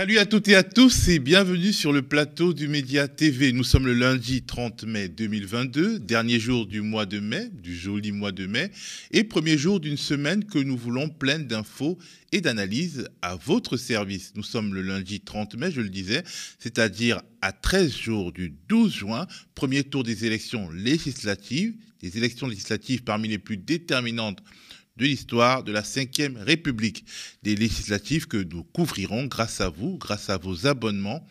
[0.00, 3.52] Salut à toutes et à tous et bienvenue sur le plateau du Média TV.
[3.52, 8.10] Nous sommes le lundi 30 mai 2022, dernier jour du mois de mai, du joli
[8.10, 8.70] mois de mai,
[9.10, 11.98] et premier jour d'une semaine que nous voulons pleine d'infos
[12.32, 14.32] et d'analyses à votre service.
[14.36, 16.22] Nous sommes le lundi 30 mai, je le disais,
[16.58, 23.02] c'est-à-dire à 13 jours du 12 juin, premier tour des élections législatives, des élections législatives
[23.02, 24.42] parmi les plus déterminantes
[24.96, 27.04] de l'histoire de la Ve République,
[27.42, 31.26] des législatives que nous couvrirons grâce à vous, grâce à vos abonnements,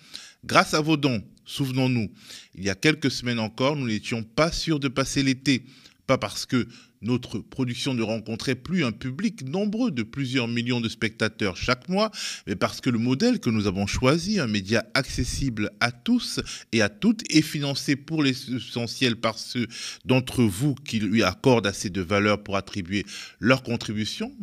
[0.45, 1.23] grâce à vos dons.
[1.45, 2.11] Souvenons-nous,
[2.55, 5.63] il y a quelques semaines encore, nous n'étions pas sûrs de passer l'été,
[6.07, 6.67] pas parce que
[7.01, 12.11] notre production ne rencontrait plus un public nombreux de plusieurs millions de spectateurs chaque mois,
[12.47, 16.39] mais parce que le modèle que nous avons choisi, un média accessible à tous
[16.71, 19.67] et à toutes, est financé pour l'essentiel par ceux
[20.05, 23.05] d'entre vous qui lui accordent assez de valeur pour attribuer
[23.39, 24.33] leur contribution,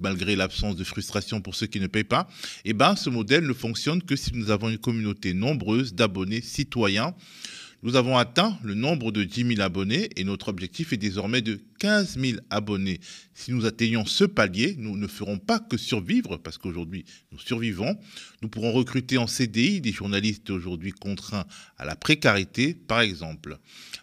[0.00, 2.28] malgré l'absence de frustration pour ceux qui ne payent pas,
[2.64, 6.40] et eh ben ce modèle ne fonctionne que si nous avons une communauté nombreuse d'abonnés
[6.40, 7.14] citoyens
[7.86, 11.60] nous avons atteint le nombre de 10 000 abonnés et notre objectif est désormais de
[11.78, 12.98] 15 000 abonnés.
[13.32, 17.96] Si nous atteignons ce palier, nous ne ferons pas que survivre, parce qu'aujourd'hui nous survivons.
[18.42, 21.46] Nous pourrons recruter en CDI des journalistes aujourd'hui contraints
[21.78, 23.56] à la précarité, par exemple.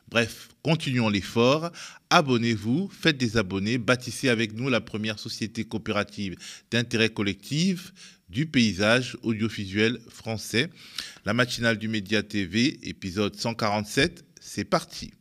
[0.07, 1.69] Bref, continuons l'effort.
[2.09, 6.37] Abonnez-vous, faites des abonnés, bâtissez avec nous la première société coopérative
[6.71, 7.91] d'intérêt collectif
[8.33, 10.69] du paysage audiovisuel français.
[11.23, 15.13] La matinale du Média TV, épisode 147, c'est parti.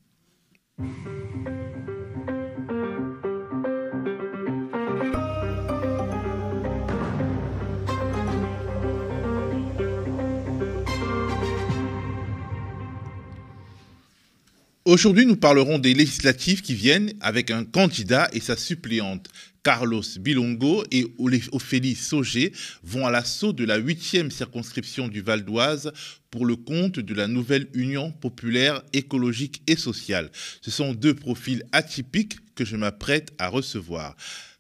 [14.93, 19.27] Aujourd'hui, nous parlerons des législatives qui viennent avec un candidat et sa suppléante.
[19.63, 21.07] Carlos Bilongo et
[21.51, 25.93] Ophélie Sauger vont à l'assaut de la huitième circonscription du Val d'Oise
[26.31, 30.31] pour le compte de la nouvelle Union populaire écologique et sociale.
[30.61, 34.15] Ce sont deux profils atypiques que je m'apprête à recevoir.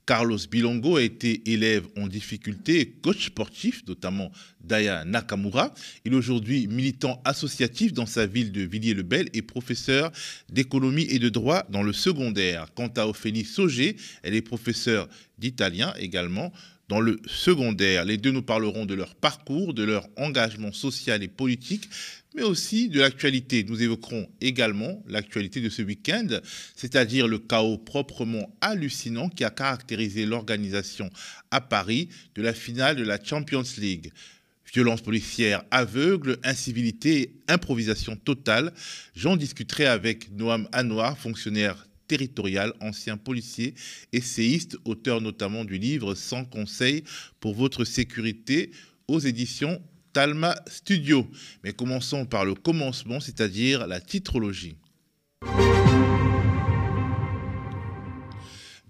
[0.07, 5.73] Carlos Bilongo a été élève en difficulté et coach sportif, notamment d'Aya Nakamura.
[6.05, 10.11] Il est aujourd'hui militant associatif dans sa ville de Villiers-le-Bel et professeur
[10.49, 12.67] d'économie et de droit dans le secondaire.
[12.75, 15.09] Quant à Ophélie Sauger, elle est professeure
[15.39, 16.53] d'italien également
[16.89, 18.05] dans le secondaire.
[18.05, 21.89] Les deux nous parleront de leur parcours, de leur engagement social et politique,
[22.35, 23.65] mais aussi de l'actualité.
[23.65, 26.27] Nous évoquerons également l'actualité de ce week-end,
[26.75, 31.11] c'est-à-dire le chaos proprement hallucinant qui a caractérisé l'organisation
[31.51, 34.13] à Paris de la finale de la Champions League.
[34.73, 38.73] Violence policière aveugle, incivilité improvisation totale.
[39.15, 43.75] J'en discuterai avec Noam Anouar, fonctionnaire territorial, ancien policier,
[44.13, 47.05] essayiste, auteur notamment du livre Sans conseil
[47.41, 48.71] pour votre sécurité
[49.09, 49.83] aux éditions
[50.13, 51.27] Talma Studio.
[51.65, 54.77] Mais commençons par le commencement, c'est-à-dire la titrologie.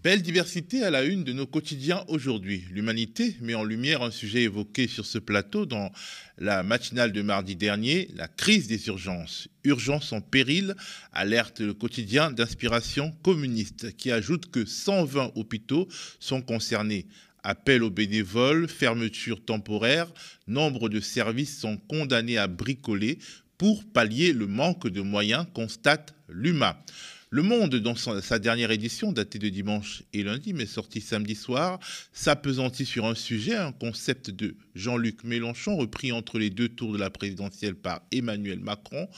[0.03, 2.65] Belle diversité à la une de nos quotidiens aujourd'hui.
[2.73, 5.93] L'humanité met en lumière un sujet évoqué sur ce plateau dans
[6.39, 9.47] la matinale de mardi dernier, la crise des urgences.
[9.63, 10.75] Urgence en péril,
[11.13, 15.87] alerte le quotidien d'inspiration communiste qui ajoute que 120 hôpitaux
[16.19, 17.07] sont concernés.
[17.43, 20.13] Appel aux bénévoles, fermeture temporaire,
[20.47, 23.19] nombre de services sont condamnés à bricoler
[23.59, 26.83] pour pallier le manque de moyens, constate l'UMA.
[27.31, 31.81] Le Monde, dans sa dernière édition, datée de dimanche et lundi, mais sortie samedi soir,
[32.13, 36.99] s'apesantit sur un sujet, un concept de Jean-Luc Mélenchon, repris entre les deux tours de
[36.99, 39.09] la présidentielle par Emmanuel Macron,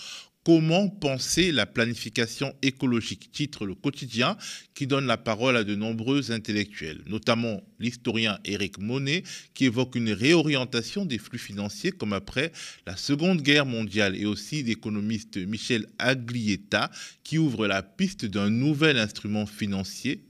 [0.44, 3.32] Comment penser la planification écologique?
[3.32, 4.37] Titre le quotidien
[4.75, 9.22] qui donne la parole à de nombreux intellectuels, notamment l'historien Éric Monet
[9.55, 12.53] qui évoque une réorientation des flux financiers comme après
[12.87, 16.91] la Seconde Guerre mondiale et aussi l'économiste Michel Aglietta
[17.22, 20.26] qui ouvre la piste d'un nouvel instrument financier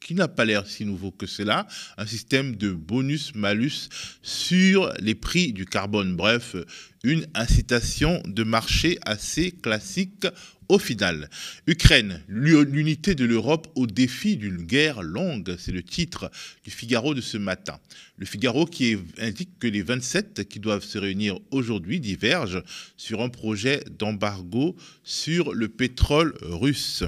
[0.00, 3.88] qui n'a pas l'air si nouveau que cela, un système de bonus-malus
[4.22, 6.16] sur les prix du carbone.
[6.16, 6.56] Bref,
[7.04, 10.26] une incitation de marché assez classique
[10.68, 11.30] au final.
[11.66, 16.30] Ukraine, l'unité de l'Europe au défi d'une guerre longue, c'est le titre
[16.64, 17.78] du Figaro de ce matin.
[18.16, 22.62] Le Figaro qui indique que les 27 qui doivent se réunir aujourd'hui divergent
[22.96, 27.04] sur un projet d'embargo sur le pétrole russe.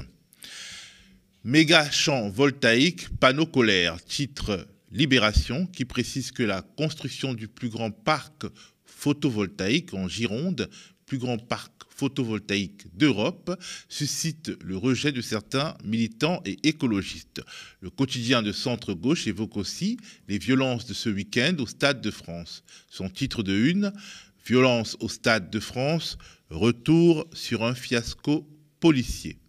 [1.43, 7.89] Méga champ voltaïque, panneau colère, titre Libération, qui précise que la construction du plus grand
[7.89, 8.45] parc
[8.85, 10.69] photovoltaïque en Gironde,
[11.07, 13.59] plus grand parc photovoltaïque d'Europe
[13.89, 17.41] suscite le rejet de certains militants et écologistes.
[17.79, 19.97] Le quotidien de centre-gauche évoque aussi
[20.27, 22.63] les violences de ce week-end au Stade de France.
[22.87, 23.93] Son titre de une,
[24.45, 26.19] Violence au Stade de France,
[26.51, 28.47] retour sur un fiasco
[28.79, 29.39] policier.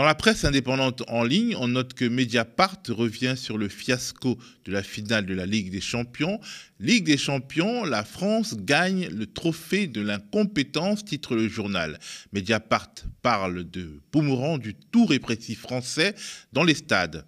[0.00, 4.72] Dans la presse indépendante en ligne, on note que Mediapart revient sur le fiasco de
[4.72, 6.40] la finale de la Ligue des Champions.
[6.78, 11.98] Ligue des Champions, la France gagne le trophée de l'incompétence, titre le journal.
[12.32, 12.88] Mediapart
[13.20, 16.14] parle de boomerang du tout répressif français
[16.54, 17.26] dans les stades.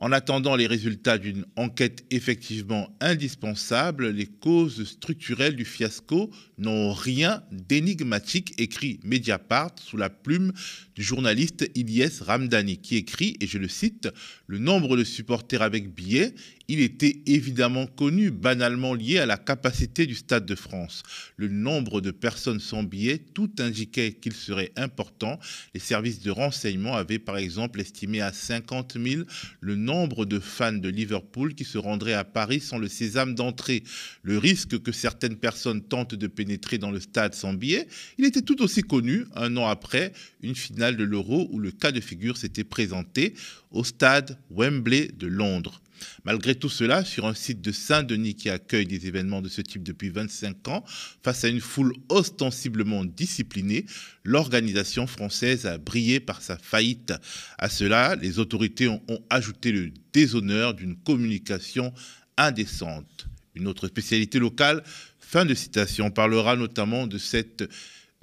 [0.00, 7.42] En attendant les résultats d'une enquête effectivement indispensable, les causes structurelles du fiasco n'ont rien
[7.50, 10.52] d'énigmatique, écrit Mediapart sous la plume
[10.94, 14.08] du journaliste Ilyes Ramdani, qui écrit, et je le cite,
[14.46, 16.32] Le nombre de supporters avec billets
[16.70, 21.02] il était évidemment connu, banalement lié à la capacité du Stade de France.
[21.38, 25.38] Le nombre de personnes sans billets, tout indiquait qu'il serait important.
[25.72, 29.22] Les services de renseignement avaient par exemple estimé à 50 000
[29.60, 33.82] le nombre de fans de Liverpool qui se rendraient à Paris sans le sésame d'entrée.
[34.22, 37.88] Le risque que certaines personnes tentent de pénétrer dans le stade sans billets,
[38.18, 40.12] il était tout aussi connu un an après
[40.42, 43.32] une finale de l'Euro où le cas de figure s'était présenté
[43.70, 45.80] au stade Wembley de Londres.
[46.24, 49.82] Malgré tout cela, sur un site de Saint-Denis qui accueille des événements de ce type
[49.82, 50.84] depuis 25 ans,
[51.22, 53.86] face à une foule ostensiblement disciplinée,
[54.24, 57.12] l'organisation française a brillé par sa faillite.
[57.58, 59.00] À cela, les autorités ont,
[59.30, 61.92] ajouté le déshonneur d'une communication
[62.36, 63.26] indécente.
[63.54, 64.82] Une autre spécialité locale,
[65.18, 67.68] fin de citation, on parlera notamment de cette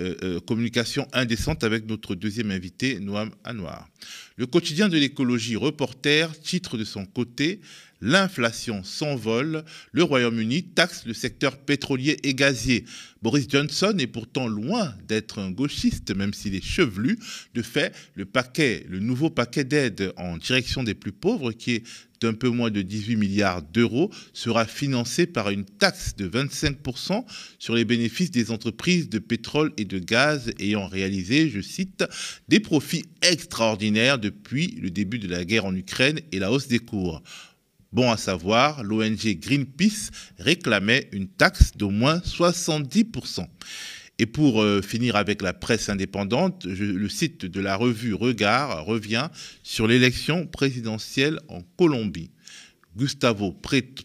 [0.01, 3.87] euh, euh, communication indécente avec notre deuxième invité, Noam Anwar.
[4.35, 7.61] Le quotidien de l'écologie reporter titre de son côté
[8.05, 12.85] L'inflation s'envole, le Royaume-Uni taxe le secteur pétrolier et gazier.
[13.23, 17.17] Boris Johnson est pourtant loin d'être un gauchiste, même s'il est chevelu.
[17.55, 21.83] De fait, le paquet, nouveau paquet d'aide en direction des plus pauvres, qui est
[22.21, 27.25] d'un peu moins de 18 milliards d'euros, sera financé par une taxe de 25%
[27.57, 32.03] sur les bénéfices des entreprises de pétrole et de gaz ayant réalisé, je cite,
[32.49, 36.77] des profits extraordinaires depuis le début de la guerre en Ukraine et la hausse des
[36.77, 37.23] cours.
[37.95, 43.47] Bon à savoir, l'ONG Greenpeace réclamait une taxe d'au moins 70%.
[44.19, 49.29] Et pour euh, finir avec la presse indépendante, le site de la revue Regard revient
[49.63, 52.31] sur l'élection présidentielle en Colombie.
[52.97, 53.53] Gustavo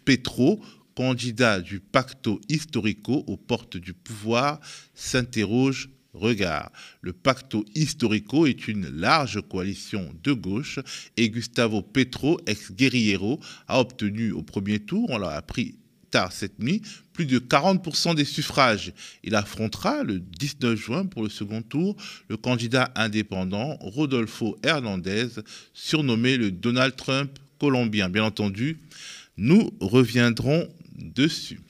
[0.04, 0.62] Petro,
[0.94, 4.60] candidat du Pacto Historico aux portes du pouvoir,
[4.94, 6.70] s'interroge Regard.
[7.00, 10.78] Le Pacto Historico est une large coalition de gauche
[11.16, 15.76] et Gustavo Petro, ex-guerriero, a obtenu au premier tour, on l'a appris
[16.10, 18.92] tard cette nuit, plus de 40% des suffrages.
[19.22, 21.96] Il affrontera le 19 juin pour le second tour
[22.28, 25.28] le candidat indépendant Rodolfo Hernandez,
[25.72, 28.08] surnommé le Donald Trump colombien.
[28.08, 28.78] Bien entendu,
[29.36, 31.60] nous reviendrons dessus.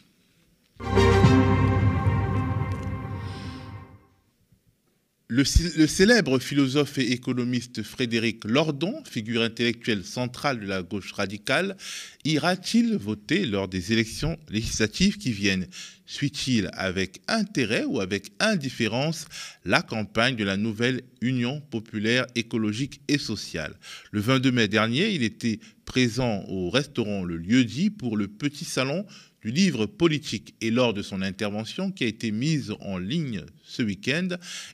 [5.32, 11.76] Le, célèbre philosophe et économiste Frédéric Lordon, figure intellectuelle centrale de la gauche radicale,
[12.24, 15.68] ira-t-il voter lors des élections législatives qui viennent?
[16.04, 19.26] Suit-il avec intérêt ou avec indifférence
[19.64, 23.76] la campagne de la nouvelle Union populaire écologique et sociale?
[24.10, 29.06] Le 22 mai dernier, il était présent au restaurant Le Lieu-dit pour le petit salon
[29.42, 30.54] du livre politique.
[30.60, 34.28] Et lors de son intervention qui a été mise en ligne ce week-end,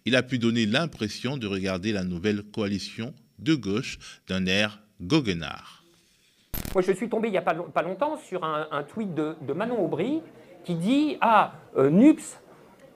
[0.07, 3.99] il a pu donner l'impression de regarder la nouvelle coalition de gauche
[4.29, 5.85] d'un air goguenard.
[6.75, 10.23] Moi, je suis tombé il n'y a pas, longtemps sur un, tweet de, Manon Aubry
[10.65, 12.41] qui dit Ah, euh, NUPS,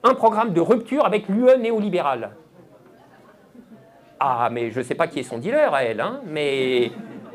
[0.03, 2.31] un programme de rupture avec l'UE néolibérale.
[4.19, 6.91] Ah, mais je ne sais pas qui est son dealer à elle, hein, mais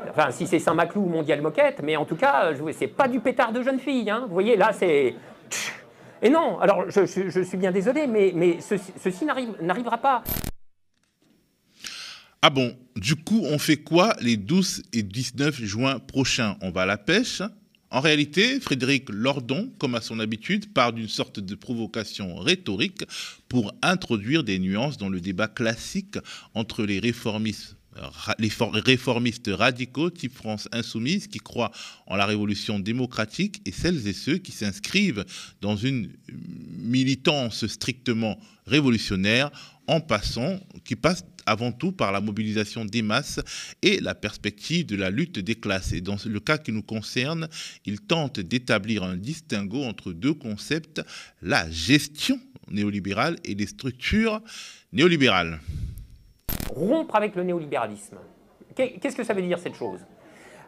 [0.09, 3.51] Enfin, si c'est Saint-Maclou ou Mondial Moquette, mais en tout cas, c'est pas du pétard
[3.51, 4.09] de jeune fille.
[4.09, 4.23] Hein.
[4.27, 5.15] Vous voyez, là, c'est.
[6.21, 10.23] Et non, alors je, suis bien désolé, mais, ceci, n'arrivera pas.
[12.41, 16.55] Ah bon, du coup, on fait quoi les 12 et 19 juin prochains?
[16.61, 17.41] On va à la pêche?
[17.89, 23.05] En réalité, Frédéric Lordon, comme à son habitude, part d'une sorte de provocation rhétorique
[23.47, 26.17] pour introduire des nuances dans le débat classique
[26.53, 27.77] entre les réformistes
[28.39, 28.51] les
[28.85, 31.71] réformistes radicaux type France insoumise qui croient
[32.05, 35.25] en la révolution démocratique et celles et ceux qui s'inscrivent
[35.61, 36.11] dans une
[36.77, 39.51] militance strictement révolutionnaire
[39.87, 43.39] en passant, qui passe avant tout par la mobilisation des masses
[43.81, 45.93] et la perspective de la lutte des classes.
[45.93, 47.47] Et dans le cas qui nous concerne,
[47.85, 51.01] il tente d'établir un distinguo entre deux concepts,
[51.41, 52.39] la gestion
[52.69, 54.41] néolibérale et les structures
[54.91, 55.61] néolibérales.
[56.77, 58.17] Rompre avec le néolibéralisme.
[58.75, 60.05] Qu'est-ce que ça veut dire cette chose?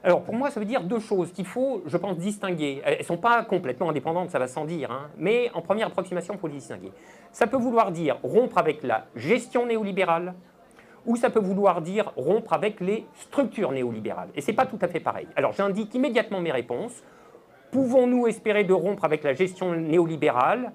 [0.03, 2.81] Alors pour moi, ça veut dire deux choses qu'il faut, je pense, distinguer.
[2.83, 5.09] Elles ne sont pas complètement indépendantes, ça va sans dire, hein.
[5.17, 6.91] mais en première approximation, il faut les distinguer.
[7.31, 10.33] Ça peut vouloir dire rompre avec la gestion néolibérale,
[11.05, 14.29] ou ça peut vouloir dire rompre avec les structures néolibérales.
[14.35, 15.27] Et ce n'est pas tout à fait pareil.
[15.35, 17.03] Alors j'indique immédiatement mes réponses.
[17.71, 20.71] Pouvons-nous espérer de rompre avec la gestion néolibérale?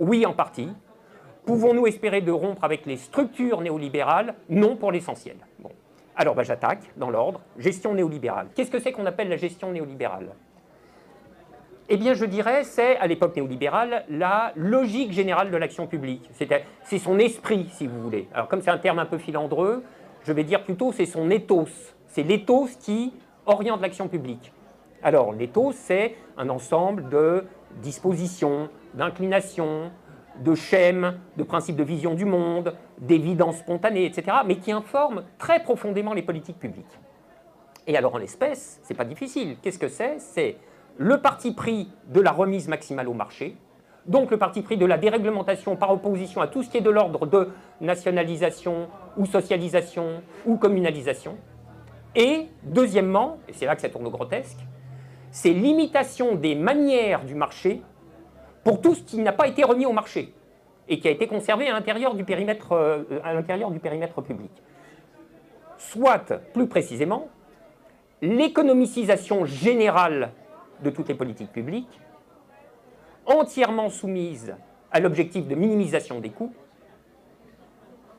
[0.00, 0.70] Oui, en partie.
[1.44, 4.34] Pouvons-nous espérer de rompre avec les structures néolibérales?
[4.48, 5.36] Non, pour l'essentiel.
[6.14, 7.40] Alors bah, j'attaque dans l'ordre.
[7.58, 8.48] Gestion néolibérale.
[8.54, 10.28] Qu'est-ce que c'est qu'on appelle la gestion néolibérale?
[11.88, 16.30] Eh bien, je dirais, c'est, à l'époque néolibérale, la logique générale de l'action publique.
[16.84, 18.28] C'est son esprit, si vous voulez.
[18.32, 19.82] Alors, comme c'est un terme un peu filandreux,
[20.22, 21.68] je vais dire plutôt c'est son ethos.
[22.06, 23.12] C'est l'ethos qui
[23.46, 24.52] oriente l'action publique.
[25.02, 27.44] Alors, l'ethos, c'est un ensemble de
[27.82, 29.90] dispositions, d'inclinations,
[30.40, 35.62] de schèmes, de principes de vision du monde, d'évidence spontanée, etc., mais qui informent très
[35.62, 36.98] profondément les politiques publiques.
[37.86, 39.56] Et alors, en l'espèce, c'est pas difficile.
[39.62, 40.18] Qu'est-ce que c'est?
[40.18, 40.56] C'est
[40.98, 43.56] le parti pris de la remise maximale au marché,
[44.06, 46.90] donc le parti pris de la déréglementation par opposition à tout ce qui est de
[46.90, 51.36] l'ordre de nationalisation ou socialisation ou communalisation.
[52.14, 54.58] Et deuxièmement, et c'est là que ça tourne au grotesque,
[55.30, 57.80] c'est l'imitation des manières du marché
[58.64, 60.32] pour tout ce qui n'a pas été remis au marché
[60.88, 64.50] et qui a été conservé à l'intérieur du périmètre, euh, public.
[65.78, 67.28] Soit, plus précisément,
[68.20, 70.32] l'économicisation générale
[70.82, 72.00] de toutes les politiques publiques,
[73.26, 74.54] entièrement soumises
[74.90, 76.52] à l'objectif de minimisation des coûts,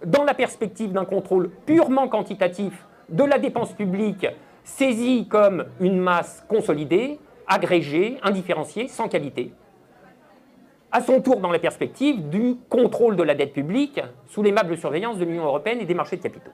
[0.05, 4.27] dans la perspective d'un contrôle purement quantitatif de la dépense publique
[4.63, 9.53] saisie comme une masse consolidée, agrégée, indifférenciée, sans qualité,
[10.93, 15.17] à son tour dans la perspective du contrôle de la dette publique sous l'aimable surveillance
[15.17, 16.51] de l'Union européenne et des marchés de capitaux.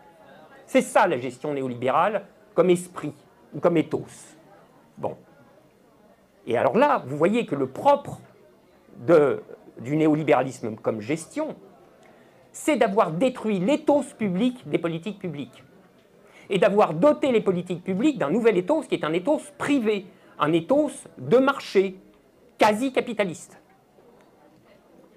[0.66, 2.24] C'est ça la gestion néolibérale
[2.56, 3.14] comme esprit
[3.54, 4.38] ou comme ethos.
[4.98, 5.18] Bon.
[6.48, 8.22] Et alors là, vous voyez que le propre
[9.78, 11.56] du néolibéralisme comme gestion,
[12.54, 15.66] c'est d'avoir détruit l'éthos public des politiques publiques
[16.50, 20.06] et d'avoir doté les politiques publiques d'un nouvel ethos qui est un ethos privé,
[20.40, 21.98] un ethos de marché,
[22.58, 23.59] quasi capitaliste.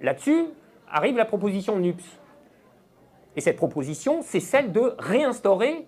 [0.03, 0.47] Là-dessus
[0.91, 2.05] arrive la proposition NUPS.
[3.37, 5.87] Et cette proposition, c'est celle de réinstaurer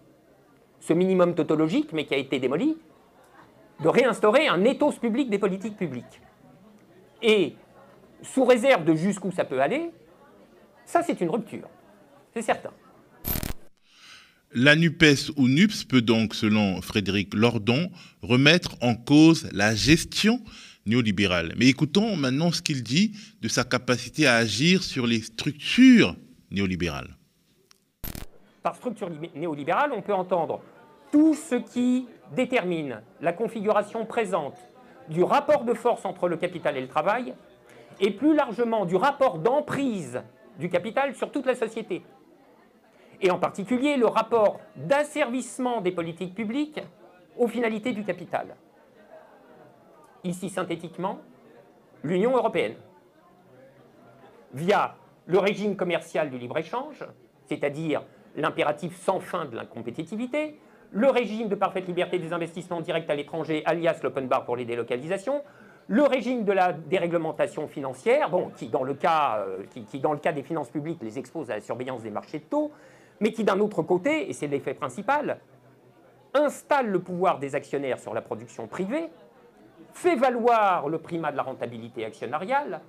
[0.80, 2.76] ce minimum tautologique, mais qui a été démoli,
[3.82, 6.20] de réinstaurer un ethos public des politiques publiques.
[7.22, 7.54] Et
[8.22, 9.90] sous réserve de jusqu'où ça peut aller,
[10.86, 11.68] ça c'est une rupture,
[12.32, 12.70] c'est certain.
[14.52, 17.90] La NUPES ou NUPS peut donc, selon Frédéric Lordon,
[18.22, 20.40] remettre en cause la gestion
[20.86, 21.54] néolibérale.
[21.56, 26.16] Mais écoutons maintenant ce qu'il dit de sa capacité à agir sur les structures
[26.50, 27.16] néolibérales.
[28.62, 30.60] Par structure néolibérale, on peut entendre
[31.12, 34.56] tout ce qui détermine la configuration présente
[35.08, 37.34] du rapport de force entre le capital et le travail,
[38.00, 40.22] et plus largement du rapport d'emprise
[40.58, 42.02] du capital sur toute la société.
[43.20, 46.80] Et en particulier le rapport d'asservissement des politiques publiques
[47.36, 48.56] aux finalités du capital.
[50.24, 51.20] Ici, synthétiquement,
[52.02, 52.76] l'Union européenne,
[54.54, 57.04] via le régime commercial du libre-échange,
[57.46, 58.02] c'est-à-dire
[58.36, 60.58] l'impératif sans fin de la compétitivité,
[60.92, 64.64] le régime de parfaite liberté des investissements directs à l'étranger, alias l'open bar pour les
[64.64, 65.42] délocalisations,
[65.88, 71.18] le régime de la déréglementation financière, euh, qui, dans le cas des finances publiques les
[71.18, 72.70] expose à la surveillance des marchés de taux,
[73.20, 75.38] mais qui d'un autre côté, et c'est l'effet principal,
[76.32, 79.10] installe le pouvoir des actionnaires sur la production privée,
[79.94, 82.80] fait valoir le primat de la rentabilité actionnariale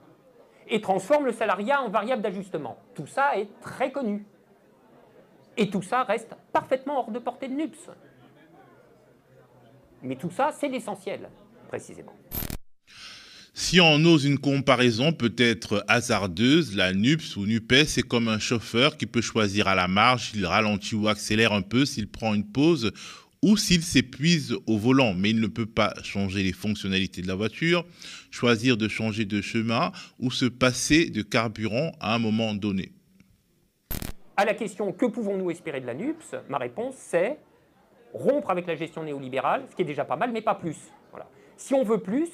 [0.67, 2.77] et transforme le salariat en variable d'ajustement.
[2.95, 4.25] Tout ça est très connu.
[5.55, 7.89] Et tout ça reste parfaitement hors de portée de NUPS.
[10.01, 11.29] Mais tout ça, c'est l'essentiel,
[11.67, 12.13] précisément.
[13.57, 18.97] Si on ose une comparaison peut-être hasardeuse, la NUPS ou NUPES, c'est comme un chauffeur
[18.97, 22.45] qui peut choisir à la marge s'il ralentit ou accélère un peu, s'il prend une
[22.45, 22.91] pause
[23.45, 27.35] ou s'il s'épuise au volant, mais il ne peut pas changer les fonctionnalités de la
[27.35, 27.85] voiture,
[28.31, 32.91] choisir de changer de chemin ou se passer de carburant à un moment donné
[34.37, 37.37] à la question que pouvons-nous espérer de la NUPS, ma réponse c'est
[38.13, 40.77] rompre avec la gestion néolibérale, ce qui est déjà pas mal, mais pas plus.
[41.11, 41.27] Voilà.
[41.57, 42.29] Si on veut plus,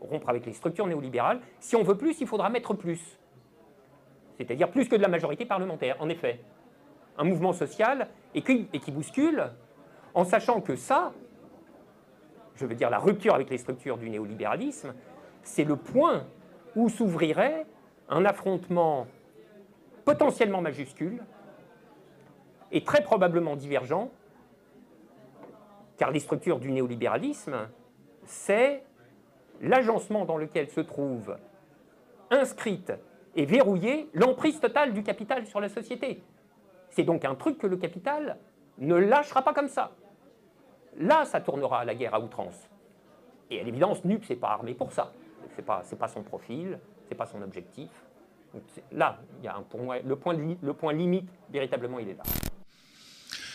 [0.00, 3.00] rompre avec les structures néolibérales, si on veut plus, il faudra mettre plus.
[4.36, 6.40] c'est-à-dire plus que de la majorité parlementaire, en effet.
[7.16, 9.50] Un mouvement social et qui, et qui bouscule,
[10.14, 11.12] en sachant que ça,
[12.54, 14.94] je veux dire la rupture avec les structures du néolibéralisme,
[15.42, 16.24] c'est le point
[16.76, 17.66] où s'ouvrirait
[18.08, 19.06] un affrontement
[20.04, 21.22] potentiellement majuscule
[22.70, 24.10] et très probablement divergent,
[25.96, 27.68] car les structures du néolibéralisme,
[28.24, 28.82] c'est
[29.60, 31.36] l'agencement dans lequel se trouve
[32.30, 32.92] inscrite
[33.36, 36.22] et verrouillée l'emprise totale du capital sur la société.
[36.90, 38.38] C'est donc un truc que le capital
[38.78, 39.92] ne lâchera pas comme ça.
[40.98, 42.68] Là, ça tournera à la guerre à outrance.
[43.50, 45.12] Et à l'évidence, NUP, n'est pas armé pour ça.
[45.52, 47.90] Ce n'est pas, pas son profil, ce n'est pas son objectif.
[48.90, 52.14] là, il y a un, pour moi, le point, le point limite, véritablement, il est
[52.14, 52.22] là.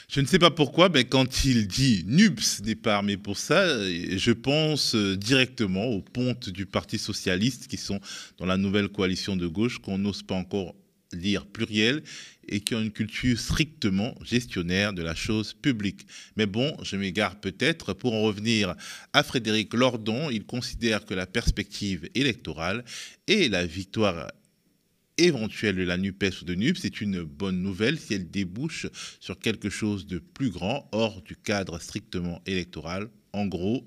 [0.09, 3.67] Je ne sais pas pourquoi, mais quand il dit NUPS n'est pas armé pour ça,
[3.67, 7.99] je pense euh, directement aux pontes du Parti socialiste qui sont
[8.37, 10.75] dans la nouvelle coalition de gauche qu'on n'ose pas encore
[11.11, 12.03] dire pluriel
[12.47, 16.07] et qui ont une culture strictement gestionnaire de la chose publique.
[16.35, 17.93] Mais bon, je m'égare peut-être.
[17.93, 18.75] Pour en revenir
[19.13, 22.83] à Frédéric Lordon, il considère que la perspective électorale
[23.27, 24.27] et la victoire
[25.17, 28.87] éventuelle de la NUPES ou de NUP, c'est une bonne nouvelle si elle débouche
[29.19, 33.09] sur quelque chose de plus grand, hors du cadre strictement électoral.
[33.33, 33.83] En gros,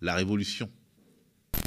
[0.00, 0.68] la révolution.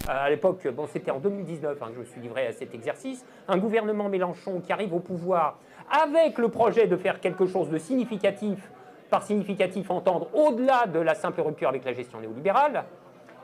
[0.07, 3.23] À l'époque, bon, c'était en 2019 hein, que je me suis livré à cet exercice.
[3.47, 5.59] Un gouvernement Mélenchon qui arrive au pouvoir
[5.91, 8.71] avec le projet de faire quelque chose de significatif,
[9.09, 12.85] par significatif entendre au-delà de la simple rupture avec la gestion néolibérale,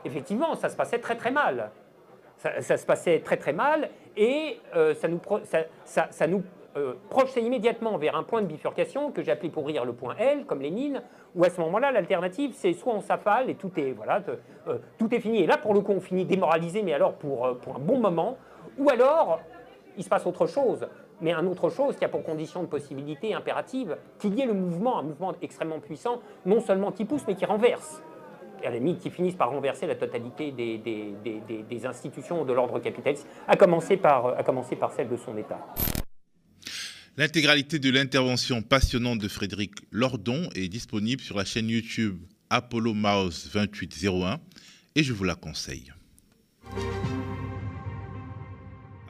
[0.04, 1.70] effectivement, ça se passait très très mal.
[2.38, 5.08] Ça, se passait très très mal et euh, ça
[6.26, 6.42] nous,
[6.74, 10.14] euh, projetait immédiatement vers un point de bifurcation que j'ai appelé pour rire le point
[10.18, 11.02] L, comme Lénine,
[11.34, 14.22] où à ce moment-là, l'alternative, c'est soit on s'affale et tout est, voilà,
[14.68, 15.42] euh, tout est fini.
[15.42, 18.38] Et là, pour le coup, on finit démoralisé, mais alors pour, pour un bon moment,
[18.78, 19.40] ou alors
[19.98, 20.88] il se passe autre chose
[21.20, 24.54] mais un autre chose qui a pour condition de possibilité impérative qu'il y ait le
[24.54, 28.02] mouvement, un mouvement extrêmement puissant, non seulement qui pousse, mais qui renverse
[28.64, 33.26] à la limite qui finissent par renverser la totalité des, des, institutions de l'ordre capitaliste,
[33.48, 35.66] à commencer, par, à commencer par celle de son État.
[37.16, 42.18] L'intégralité de l'intervention passionnante de Frédéric Lordon est disponible sur la chaîne YouTube
[42.50, 44.38] Apollo Mouse 2801
[44.94, 45.92] et je vous la conseille.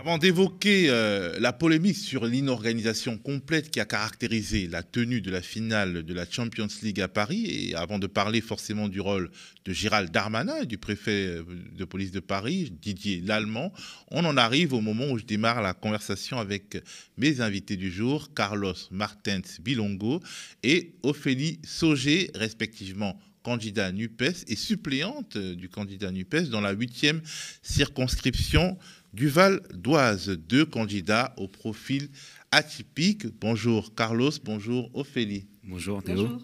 [0.01, 5.43] Avant d'évoquer euh, la polémique sur l'inorganisation complète qui a caractérisé la tenue de la
[5.43, 9.31] finale de la Champions League à Paris, et avant de parler forcément du rôle
[9.67, 11.45] de Gérald Darmanin, du préfet euh,
[11.77, 13.75] de police de Paris, Didier Lallemand,
[14.11, 16.83] on en arrive au moment où je démarre la conversation avec
[17.19, 20.23] mes invités du jour, Carlos Martens Bilongo
[20.63, 27.23] et Ophélie Sauger, respectivement candidat NUPES et suppléante du candidat NUPES dans la huitième
[27.63, 28.79] circonscription
[29.13, 32.09] Duval d'Oise, deux candidats au profil
[32.53, 33.27] atypique.
[33.41, 35.47] Bonjour Carlos, bonjour Ophélie.
[35.65, 36.39] Bonjour Théo.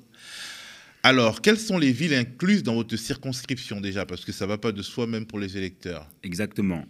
[1.05, 4.05] Alors, quelles sont les villes incluses dans votre circonscription déjà?
[4.05, 6.11] Parce que ça ne va pas de soi même pour les électeurs.
[6.25, 6.85] Exactement.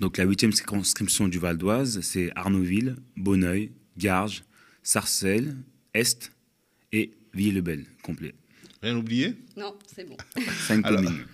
[0.00, 4.44] Donc la huitième circonscription du Val d'Oise, c'est Arnaudville, Bonneuil, Garges,
[4.82, 5.56] Sarcelles,
[5.94, 6.30] Est
[6.92, 8.34] et Villers-le-Bel, complet.
[8.82, 9.36] Rien oublié?
[9.56, 10.18] Non, c'est bon.
[10.66, 11.24] Cinq communes.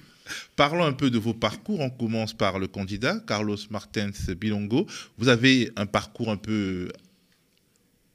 [0.56, 1.80] Parlons un peu de vos parcours.
[1.80, 4.86] On commence par le candidat, Carlos Martens Bilongo.
[5.18, 6.88] Vous avez un parcours un peu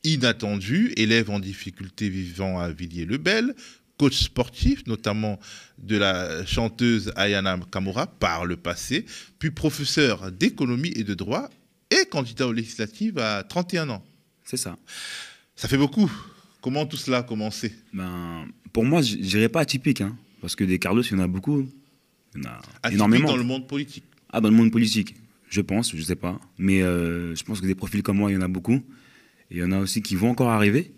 [0.04, 3.56] inattendu, élève en difficulté vivant à Villiers-le-Bel,
[3.97, 5.39] coach sportif, notamment
[5.78, 9.06] de la chanteuse Ayana Kamura par le passé,
[9.39, 11.49] puis professeur d'économie et de droit
[11.89, 14.04] et candidat aux législatives à 31 ans.
[14.43, 14.76] C'est ça.
[15.56, 16.12] Ça fait beaucoup.
[16.62, 17.73] Comment tout cela a commencé?
[17.93, 21.23] Ben, Pour moi, je dirais pas atypique, hein, parce que des Carlos, il y en
[21.23, 21.69] a beaucoup.
[22.36, 23.28] Il y en a énormément.
[23.28, 25.15] dans le monde politique Ah, dans le monde politique,
[25.50, 26.39] je pense, je ne sais pas.
[26.58, 28.84] Mais euh, je pense que des profils comme moi, il y en a beaucoup.
[29.52, 30.93] Et il y en a aussi qui vont encore arriver.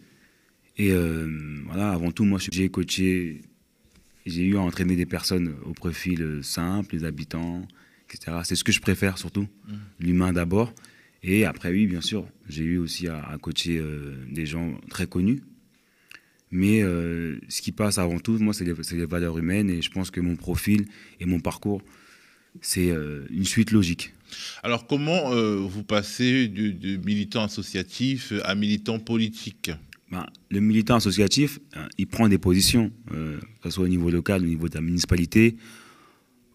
[0.77, 3.41] Et euh, voilà, avant tout, moi, j'ai coaché,
[4.25, 7.67] j'ai eu à entraîner des personnes au profil simple, les habitants,
[8.09, 8.39] etc.
[8.43, 9.73] C'est ce que je préfère surtout, mmh.
[9.99, 10.73] l'humain d'abord.
[11.27, 15.41] Et après, oui, bien sûr, j'ai eu aussi à, coacher euh, des gens très connus,
[16.55, 19.69] mais euh, ce qui passe avant tout, moi, c'est les, valeurs humaines.
[19.69, 20.85] Et je pense que mon profil
[21.19, 21.81] et mon parcours,
[22.61, 24.13] c'est euh, une suite logique.
[24.63, 29.69] Alors, comment euh, vous passez de, militant associatif à militant politique?
[30.09, 34.41] Ben, Le militant associatif, hein, il prend des positions, que ce soit au niveau local,
[34.41, 35.57] au niveau de la municipalité,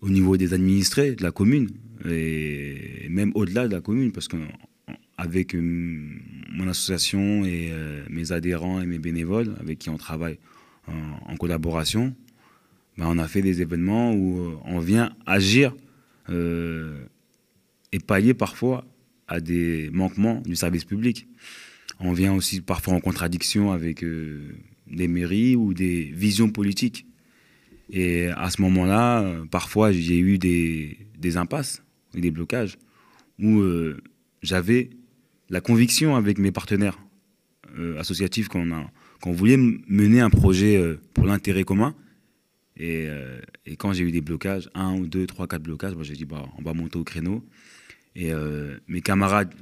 [0.00, 1.68] au niveau des administrés de la commune,
[2.08, 4.38] et même au-delà de la commune, parce que
[5.20, 10.38] avec euh, mon association et euh, mes adhérents et mes bénévoles avec qui on travaille
[10.88, 12.16] en, collaboration,
[12.96, 15.74] ben, on a fait des événements où euh, on vient agir
[16.28, 18.84] et pallier parfois
[19.26, 21.26] à des manquements du service public.
[21.98, 24.04] On vient aussi parfois en contradiction avec
[24.86, 27.04] des mairies ou des visions politiques.
[27.90, 31.82] Et à ce moment-là, parfois, j'ai eu des, impasses,
[32.14, 32.78] des blocages,
[33.40, 33.60] où
[34.40, 34.90] j'avais
[35.50, 36.98] la conviction avec mes partenaires
[37.98, 38.90] associatifs qu'on a
[39.28, 41.94] voulait mener un projet euh, pour l'intérêt commun.
[42.80, 46.24] Euh, et, quand j'ai eu des blocages, un ou deux, trois, quatre blocages, j'ai dit
[46.24, 47.44] bah, on va monter au créneau.
[48.16, 49.54] Et euh, mes camarades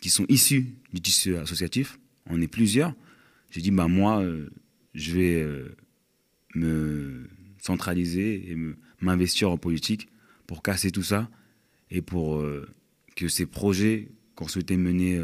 [0.00, 1.98] qui sont issus du tissu associatif,
[2.30, 2.94] on est plusieurs.
[3.50, 4.24] J'ai dit bah moi,
[4.94, 5.46] je vais
[6.54, 8.56] me centraliser et
[9.00, 10.08] m'investir en politique
[10.46, 11.30] pour casser tout ça
[11.90, 12.44] et pour
[13.14, 15.20] que ces projets qu'on souhaitait mener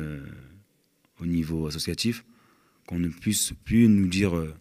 [1.21, 2.25] au niveau associatif
[2.87, 4.55] qu'on ne puisse plus nous dire euh,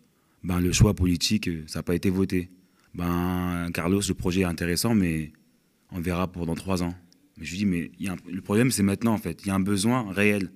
[0.44, 2.50] ben, le choix politique, euh, ça n'a pas été voté.
[2.94, 5.32] Ben, Carlos, le projet est intéressant, mais
[5.92, 6.94] on verra pour dans trois ans.
[7.38, 9.42] Mais je lui dis, mais le problème, c'est maintenant, en fait.
[9.44, 10.52] Il y a un besoin réel.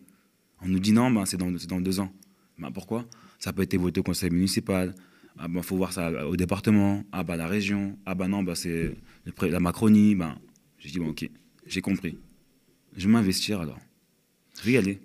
[0.61, 2.11] On nous dit non, ben, c'est dans, dans, deux ans.
[2.57, 3.05] Ben, pourquoi?
[3.39, 4.93] Ça n'a pas été voté au conseil municipal.
[5.37, 7.03] Il ah, ben, faut voir ça au département.
[7.11, 7.97] Ah, ben, la région.
[8.05, 8.95] Ah, ben non, ben, c'est
[9.41, 10.15] la Macronie.
[10.15, 10.37] Ben,
[10.77, 11.29] j'ai dit, bon, ok,
[11.65, 12.17] j'ai compris.
[12.95, 13.79] Je vais m'investir alors.
[14.59, 14.99] Je vais y aller?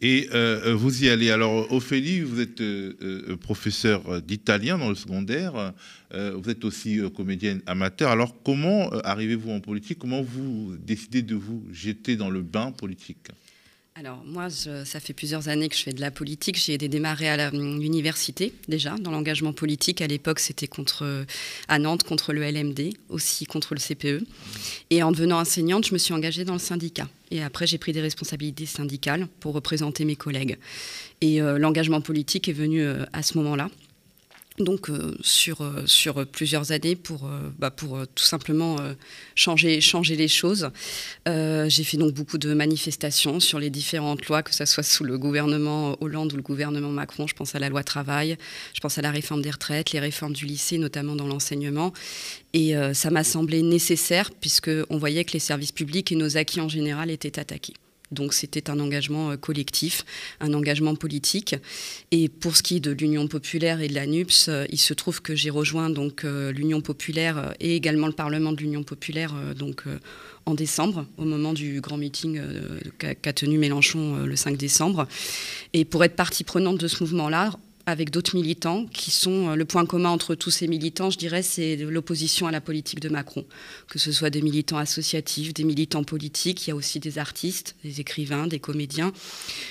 [0.00, 1.30] Et euh, vous y allez.
[1.30, 5.74] Alors, Ophélie, vous êtes euh, euh, professeur d'italien dans le secondaire.
[6.12, 8.10] vous êtes aussi comédienne amateur.
[8.10, 9.98] Alors, comment arrivez-vous en politique?
[9.98, 13.28] Comment vous décidez de vous jeter dans le bain politique?
[13.98, 16.56] Alors moi, ça fait plusieurs années que je fais de la politique.
[16.56, 20.00] J'ai démarré à l'université déjà, dans l'engagement politique.
[20.00, 21.26] À l'époque, c'était contre
[21.66, 24.24] à Nantes contre le LMD, aussi contre le CPE.
[24.90, 27.08] Et en devenant enseignante, je me suis engagée dans le syndicat.
[27.32, 30.58] Et après, j'ai pris des responsabilités syndicales pour représenter mes collègues.
[31.20, 33.68] Et euh, l'engagement politique est venu euh, à ce moment-là
[34.60, 38.76] donc euh, sur, euh, sur plusieurs années pour, euh, bah, tout simplement
[39.34, 40.70] changer, changer les choses.
[41.26, 45.18] j'ai fait donc beaucoup de manifestations sur les différentes lois, que ce soit sous le
[45.18, 47.26] gouvernement Hollande ou le gouvernement Macron.
[47.26, 48.36] Je pense à la loi travail,
[48.74, 51.92] je pense à la réforme des retraites, les réformes du lycée, notamment dans l'enseignement.
[52.52, 56.68] Et ça m'a semblé nécessaire puisqu'on voyait que les services publics et nos acquis en
[56.68, 57.74] général étaient attaqués.
[58.10, 60.04] Donc c'était un engagement euh, collectif,
[60.40, 61.56] un engagement politique.
[62.10, 64.94] Et pour ce qui est de l'Union populaire et de la NUPS, euh, il se
[64.94, 69.34] trouve que j'ai rejoint donc euh, l'Union populaire et également le Parlement de l'Union populaire
[69.56, 69.84] donc
[70.46, 72.40] en décembre, au moment du grand meeting
[72.98, 75.06] qu'a tenu Mélenchon le 5 décembre.
[75.72, 77.52] Et pour être partie prenante de ce mouvement-là,
[77.88, 81.40] avec d'autres militants qui sont euh, le point commun entre tous ces militants, je dirais,
[81.40, 83.46] c'est l'opposition à la politique de Macron.
[83.88, 87.76] Que ce soit des militants associatifs, des militants politiques, il y a aussi des artistes,
[87.82, 89.10] des écrivains, des comédiens.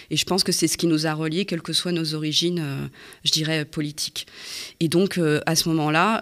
[0.10, 2.60] Et je pense que c'est ce qui nous a reliés, quelles que soient nos origines,
[2.60, 2.88] euh,
[3.24, 4.26] je dirais, politiques.
[4.80, 6.22] Et donc, euh, à ce moment-là,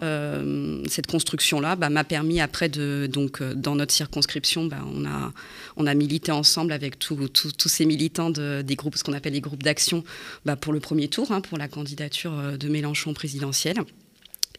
[0.89, 5.31] cette construction-là bah, m'a permis après de, donc, dans notre circonscription, bah, on, a,
[5.77, 9.63] on a milité ensemble avec tous ces militants des groupes, ce qu'on appelle les groupes
[9.63, 10.03] d'action,
[10.45, 13.77] bah, pour le premier tour, hein, pour la campagne candidature euh, de Mélenchon présidentielle.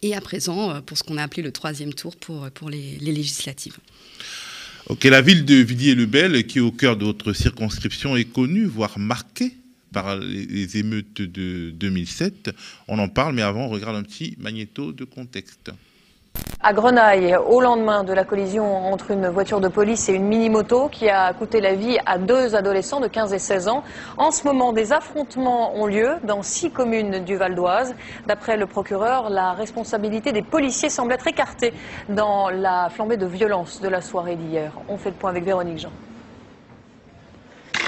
[0.03, 2.71] Et à présent, euh, pour ce qu'on a appelé le troisième tour pour, euh, pour
[2.71, 3.79] les, législatives.
[4.89, 8.97] Ok, la ville de Villiers-le-Bel, qui est au cœur de votre circonscription, est connue, voire
[9.01, 9.57] marquée
[9.93, 12.51] par les émeutes de 2007.
[12.87, 15.73] On en parle, mais avant, on regarde un petit magnéto de contexte.
[16.69, 20.89] À Grenaille, au lendemain de la collision entre une voiture de police et une mini-moto
[20.89, 23.85] qui a coûté la vie à deux adolescents de 15 et 16 ans.
[24.17, 27.95] En ce moment, des affrontements ont lieu dans six communes du Val d'Oise.
[28.27, 31.73] D'après le procureur, la responsabilité des policiers semble être écartée
[32.09, 34.73] dans la flambée de violence de la soirée d'hier.
[34.89, 35.93] On fait le point avec Véronique Jean.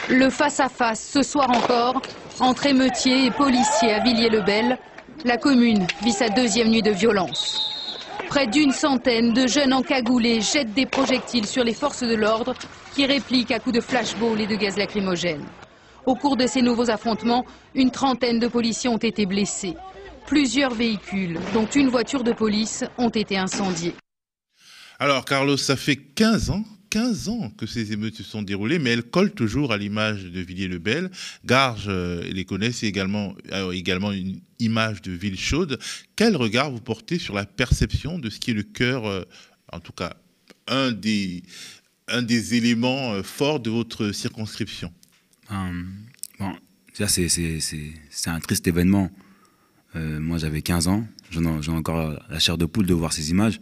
[0.09, 2.01] Le face-à-face, ce soir encore,
[2.39, 4.79] entre émeutiers et policiers à Villiers-le-Bel.
[5.25, 7.78] La commune vit sa deuxième nuit de violence.
[8.29, 12.55] Près d'une centaine de jeunes encagoulés jettent des projectiles sur les forces de l'ordre
[12.95, 15.47] qui répliquent à coups de flashball et de gaz lacrymogène.
[16.05, 19.75] Au cours de ces nouveaux affrontements, une trentaine de policiers ont été blessés.
[20.27, 23.95] Plusieurs véhicules, dont une voiture de police, ont été incendiés.
[24.99, 28.91] Alors, Carlos, ça fait 15 ans 15 ans que ces émeutes se sont déroulées, mais
[28.91, 31.11] elles collent toujours à l'image de Villiers-le-Bel.
[31.45, 33.35] Garges euh, les connaît, c'est également,
[33.73, 35.79] également une image de ville chaude.
[36.17, 39.25] Quel regard vous portez sur la perception de ce qui est le cœur, euh,
[39.73, 40.17] en tout cas,
[40.67, 41.43] un des,
[42.55, 44.93] éléments euh, forts de votre circonscription?
[45.51, 46.55] Bon,
[46.95, 49.11] c'est un triste événement.
[49.95, 53.61] moi, j'avais 15 ans, j'ai encore la chair de poule de voir ces images.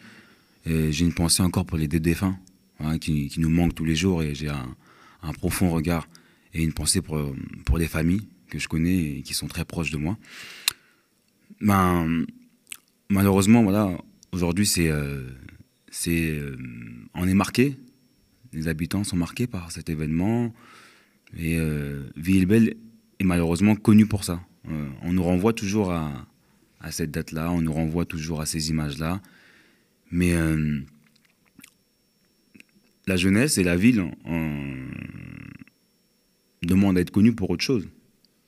[0.65, 2.37] J'ai une pensée encore pour les deux défunts.
[2.79, 4.77] Hein, qui, nous manque tous les jours et j'ai un,
[5.39, 6.09] profond regard
[6.53, 7.35] et une pensée pour,
[7.65, 10.19] pour les familles que je connais et qui sont très proches de moi.
[11.61, 12.27] Ben,
[13.09, 13.91] malheureusement, voilà,
[14.31, 15.27] aujourd'hui, c'est, euh,
[15.91, 16.57] c'est, euh,
[17.15, 17.77] on est marqué
[18.53, 20.53] Les habitants sont marqués par cet événement.
[21.37, 21.59] Et
[22.17, 22.77] Villebel
[23.19, 24.41] est malheureusement connu pour ça.
[25.03, 26.27] on nous renvoie toujours à,
[26.81, 29.21] à cette date-là, on nous renvoie toujours à ces images-là.
[30.13, 30.35] Mais
[33.07, 34.05] la jeunesse et la ville
[36.63, 37.89] demandent à être connus pour autre chose.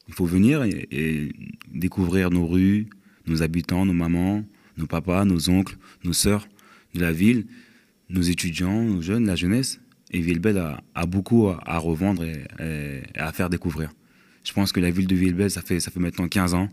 [0.08, 1.32] Il faut venir et,
[1.72, 2.88] découvrir nos rues,
[3.26, 4.44] nos habitants, nos mamans,
[4.76, 6.48] nos papas, nos oncles, nos sœurs
[6.94, 7.46] de la ville,
[8.08, 9.80] nos étudiants, nos jeunes, la jeunesse.
[10.10, 13.92] Et Villebel a, beaucoup à, revendre et, à faire découvrir.
[14.42, 16.70] Je pense que la ville de Villebel, ça fait, ça fait maintenant 15 ans.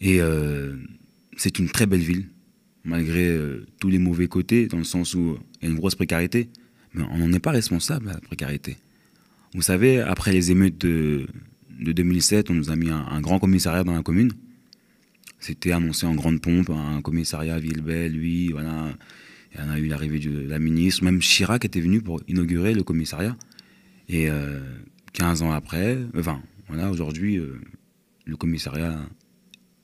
[0.00, 0.76] Et euh,
[1.36, 2.28] c'est une très belle ville,
[2.84, 5.94] malgré euh, tous les mauvais côtés, dans le sens où il y a une grosse
[5.94, 6.48] précarité.
[7.10, 8.76] On n'en est pas responsable, la précarité.
[9.54, 11.26] Vous savez, après les émeutes de,
[11.80, 14.32] de 2007, on nous a mis un, grand commissariat dans la commune.
[15.40, 18.92] C'était annoncé en grande pompe, un commissariat à Villebel, lui, voilà.
[19.54, 21.04] Il y en a eu l'arrivée de la ministre.
[21.04, 23.36] Même Chirac était venu pour inaugurer le commissariat.
[24.08, 24.28] Et
[25.14, 26.42] 15 euh, ans après, enfin,
[26.90, 27.58] aujourd'hui, euh,
[28.26, 29.00] le commissariat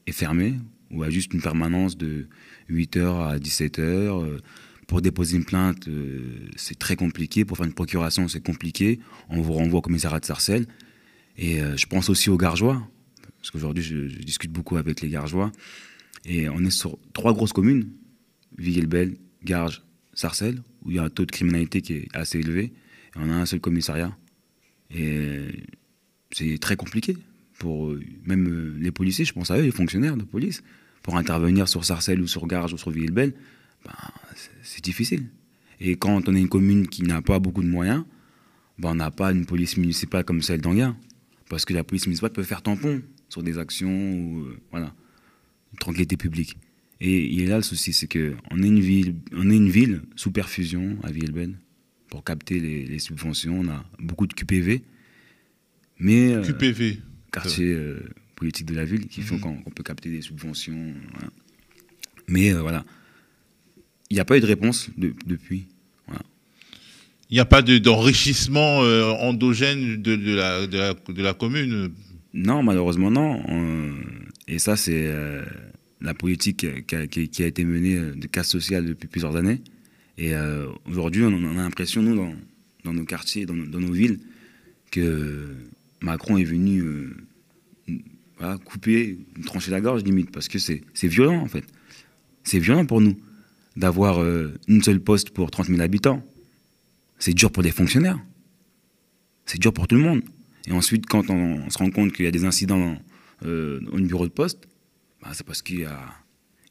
[0.06, 0.54] est fermé,
[0.90, 2.26] ou a juste une permanence de
[2.68, 4.38] 8h à 17h.
[4.86, 7.44] Pour déposer une plainte, euh, c'est très compliqué.
[7.44, 9.00] Pour faire une procuration, c'est compliqué.
[9.28, 10.66] On vous renvoie au commissariat de Sarcelles.
[11.36, 12.86] Et euh, je pense aussi aux Gargeois,
[13.38, 15.50] parce qu'aujourd'hui, je, discute beaucoup avec les Gargeois.
[16.24, 17.88] Et on est sur trois grosses communes,
[18.58, 22.64] Viguelbel, Garges, Sarcelles, où il y a un taux de criminalité qui est assez élevé.
[22.64, 24.16] Et on a un seul commissariat.
[24.90, 25.64] Et
[26.30, 27.16] c'est très compliqué
[27.58, 30.62] pour euh, même les policiers, je pense à eux, les fonctionnaires de police,
[31.02, 33.34] pour intervenir sur Sarcelles ou sur Garges ou sur Villebel,
[33.84, 33.92] ben,
[34.62, 35.28] c'est difficile.
[35.80, 38.04] Et quand on est une commune qui n'a pas beaucoup de moyens,
[38.78, 40.96] ben, on n'a pas une police municipale comme celle d'Anguin.
[41.48, 44.94] Parce que la police municipale peut faire tampon sur des actions ou euh, voilà,
[45.78, 46.56] tranquillité publique.
[47.00, 50.02] Et il est là le souci, c'est qu'on est une ville, on est une ville
[50.16, 51.58] sous perfusion à Villebel
[52.08, 53.60] pour capter les, subventions.
[53.60, 54.82] On a beaucoup de QPV,
[55.98, 57.00] mais euh, QPV,
[57.32, 58.00] quartier euh,
[58.36, 59.62] politique de la ville, qui font mhm.
[59.64, 60.94] qu'on peut capter des subventions.
[62.28, 62.84] Mais voilà,
[64.10, 65.66] il n'y a pas eu de réponse depuis.
[67.30, 71.90] Il n'y a pas d'enrichissement euh, endogène de, la, de, la, commune?
[72.34, 73.42] Non, malheureusement non.
[74.46, 75.42] et ça, c'est euh,
[76.00, 79.62] la politique qui a, été menée euh, de casse sociale depuis plusieurs années.
[80.16, 80.32] Et
[80.86, 82.14] aujourd'hui, on, a l'impression, nous,
[82.84, 84.20] dans, nos quartiers, dans, nos villes,
[84.92, 85.56] que
[86.02, 86.84] Macron est venu
[88.64, 91.64] couper, trancher la gorge limite, parce que c'est violent en fait.
[92.44, 93.18] C'est violent pour nous
[93.76, 96.22] d'avoir euh, une seule poste pour 30 000 habitants.
[97.18, 98.18] C'est dur pour des fonctionnaires.
[99.46, 100.22] C'est dur pour tout le monde.
[100.66, 102.96] Et ensuite, quand on, se rend compte qu'il y a des incidents
[103.44, 104.68] euh, au bureau de poste,
[105.22, 106.00] bah, c'est parce qu'il y a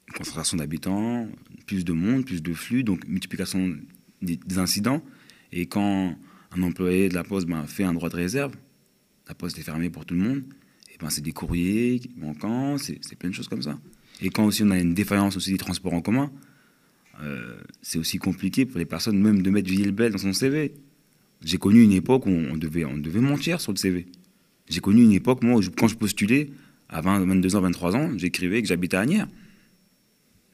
[0.07, 1.27] une concentration d'habitants,
[1.65, 3.75] plus de monde, plus de flux, donc multiplication
[4.21, 5.03] des, incidents.
[5.51, 6.15] Et quand
[6.55, 8.53] un employé de la poste ben, fait un droit de réserve,
[9.27, 10.43] la poste est fermée pour tout le monde,
[10.93, 13.79] et ben, c'est des courriers manquants, c'est plein de choses comme ça.
[14.21, 16.31] Et quand aussi on a une défaillance aussi des transports en commun,
[17.21, 20.73] euh, c'est aussi compliqué pour les personnes même de mettre Villebel dans son CV.
[21.43, 24.07] J'ai connu une époque où on devait, on devait mentir sur le CV.
[24.69, 26.49] J'ai connu une époque, moi, quand je postulais,
[26.89, 29.27] à 22 ans, 23 ans, j'écrivais que j'habitais à Agnières.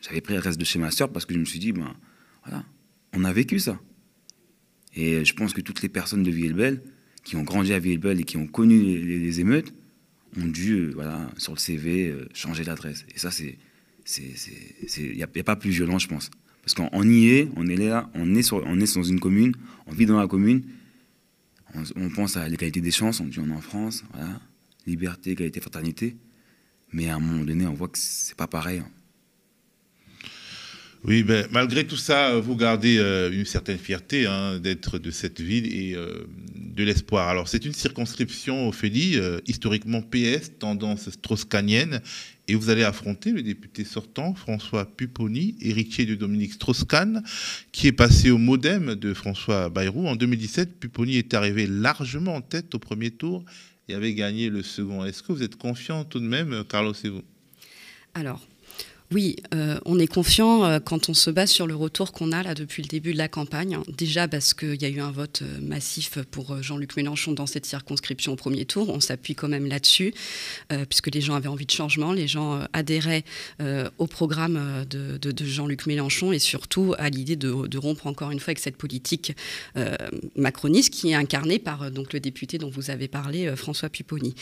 [0.01, 1.93] J'avais pris le reste de chez ma soeur parce que je me suis dit, ben
[2.43, 2.65] voilà,
[3.13, 3.79] on a vécu ça.
[4.95, 6.81] Et je pense que toutes les personnes de Villebel,
[7.23, 9.73] qui ont grandi à Villebel et qui ont connu les, émeutes,
[10.37, 13.05] ont dû, euh, voilà, sur le CV, euh, changer l'adresse.
[13.13, 13.57] Et ça, c'est.
[14.17, 16.31] Il n'y a, a, pas plus violent, je pense.
[16.69, 19.53] Parce qu'on y est, on est là, on est, dans une commune,
[19.87, 20.61] on vit dans la commune,
[21.95, 24.03] on, pense à l'égalité des chances, on dit on est en France,
[24.85, 26.15] liberté, égalité, fraternité.
[26.91, 28.79] Mais à un moment donné, on voit que c'est pas pareil.
[28.79, 30.19] Hein.
[31.05, 35.39] Oui, ben, malgré tout ça, vous gardez euh, une certaine fierté hein, d'être de cette
[35.39, 37.29] ville et euh, de l'espoir.
[37.29, 42.01] Alors, c'est une circonscription, Ophélie, euh, historiquement PS, tendance strauss-canienne,
[42.49, 47.23] et vous allez affronter le député sortant, François Pupponi, héritier de Dominique Strauss-Kahn,
[47.71, 50.07] qui est passé au modem de François Bayrou.
[50.07, 53.45] En 2017, Pupponi est arrivé largement en tête au premier tour
[53.87, 55.05] et avait gagné le second.
[55.05, 57.21] Est-ce que vous êtes confiant tout de même, Carlos et vous?
[58.15, 58.48] Alors,
[59.11, 62.43] oui, euh, on est confiant euh, quand on se base sur le retour qu'on a
[62.43, 63.79] là depuis le début de la campagne.
[63.97, 67.65] Déjà parce qu'il y a eu un vote euh, massif pour Jean-Luc Mélenchon dans cette
[67.65, 68.89] circonscription au premier tour.
[68.89, 70.13] On s'appuie quand même là-dessus,
[70.89, 73.23] puisque les gens avaient envie de changement, les gens adhéraient
[73.97, 78.59] au programme de, Jean-Luc Mélenchon et surtout à l'idée de, rompre encore une fois avec
[78.59, 79.33] cette politique
[80.35, 84.35] macroniste qui est incarnée par donc, le député dont vous avez parlé, François Pupponi.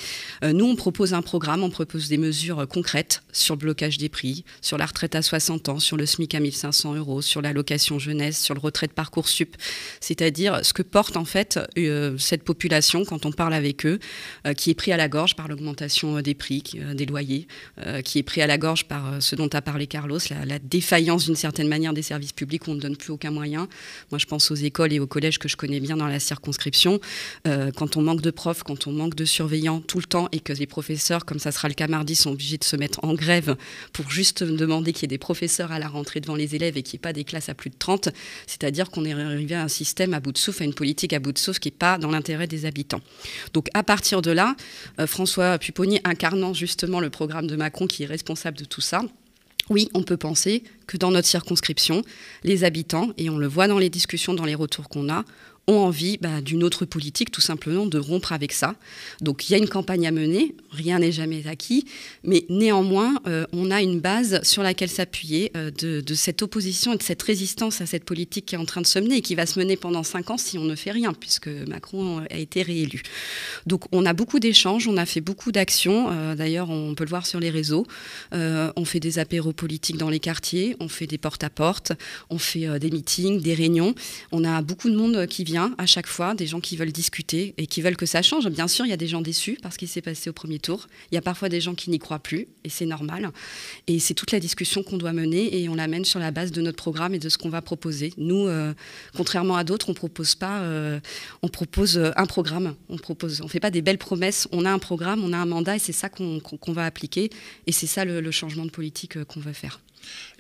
[0.43, 4.43] nous, on propose un programme, on propose des mesures concrètes sur le blocage des prix,
[4.62, 8.41] sur la retraite à 60 ans, sur le SMIC à 1500 euros, sur l'allocation jeunesse,
[8.41, 9.56] sur le retrait de Parcoursup.
[10.00, 14.00] C'est-à-dire ce que porte en fait euh, cette population quand on parle avec eux,
[14.46, 17.48] euh, qui est pris à la gorge par l'augmentation des prix, des loyers,
[18.04, 21.26] qui est pris à la gorge par ce dont a parlé Carlos, la, la défaillance
[21.26, 23.67] d'une certaine manière des services publics où on ne donne plus aucun moyen.
[24.12, 27.00] Moi, je pense aux écoles et aux collèges que je connais bien dans la circonscription.
[27.46, 30.54] quand on manque de profs, quand on manque de surveillants tout le temps et que
[30.54, 33.56] les professeurs, comme ça sera le cas mardi, sont obligés de se mettre en grève
[33.93, 36.83] pour juste demander qu'il y ait des professeurs à la rentrée devant les élèves et
[36.83, 38.10] qu'il n'y ait pas des classes à plus de 30,
[38.45, 41.19] c'est-à-dire qu'on est arrivé à un système à bout de souffle, à une politique à
[41.19, 43.01] bout de souffle qui n'est pas dans l'intérêt des habitants.
[43.53, 44.55] Donc à partir de là,
[44.99, 49.01] euh, François Pupponi incarnant justement le programme de Macron qui est responsable de tout ça,
[49.69, 52.01] oui, on peut penser que dans notre circonscription,
[52.43, 55.25] les habitants, et on le voit dans les discussions, dans les retours qu'on a,
[55.67, 58.75] ont envie bah, d'une autre politique, tout simplement de rompre avec ça.
[59.21, 61.86] Donc il y a une campagne à mener, rien n'est jamais acquis,
[62.23, 66.97] mais néanmoins, euh, on a une base sur laquelle s'appuyer euh, de, cette opposition et
[66.97, 69.36] de cette résistance à cette politique qui est en train de se mener et qui
[69.36, 72.62] va se mener pendant cinq ans si on ne fait rien, puisque Macron a été
[72.62, 73.03] réélu.
[73.65, 77.10] Donc on a beaucoup d'échanges, on a fait beaucoup d'actions, euh, d'ailleurs on peut le
[77.10, 77.86] voir sur les réseaux,
[78.32, 81.91] on fait des apéros politiques dans les quartiers, on fait des porte-à-porte,
[82.30, 83.95] on fait des meetings, des réunions,
[84.32, 87.54] on a beaucoup de monde qui vient à chaque fois, des gens qui veulent discuter
[87.58, 88.48] et qui veulent que ça change.
[88.50, 90.88] Bien sûr, il y a des gens déçus parce qu'il s'est passé au premier tour.
[91.12, 93.32] Il y a parfois des gens qui n'y croient plus et c'est normal.
[93.88, 96.62] Et c'est toute la discussion qu'on doit mener et on l'amène sur la base de
[96.62, 98.13] notre programme et de ce qu'on va proposer.
[98.17, 98.74] Nous, euh,
[99.15, 101.00] contrairement à d'autres, on propose pas, euh,
[101.41, 102.76] on propose euh, un programme.
[102.89, 104.48] On propose, on fait pas des belles promesses.
[104.52, 107.30] On a un programme, on a un mandat et c'est ça qu'on va appliquer.
[107.65, 109.80] Et c'est ça le, changement de politique qu'on veut faire.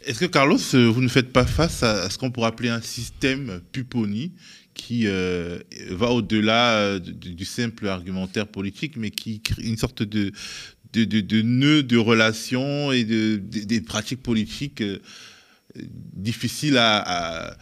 [0.05, 3.61] Est-ce que Carlos, vous ne faites pas face à ce qu'on pourrait appeler un système
[3.71, 4.33] Pupponi
[4.77, 5.59] qui euh,
[5.89, 10.31] va au-delà euh, du, simple argumentaire politique, mais qui crée une sorte de,
[11.41, 14.99] nœud de relations et de, des pratiques politiques euh,
[15.75, 17.57] difficiles à,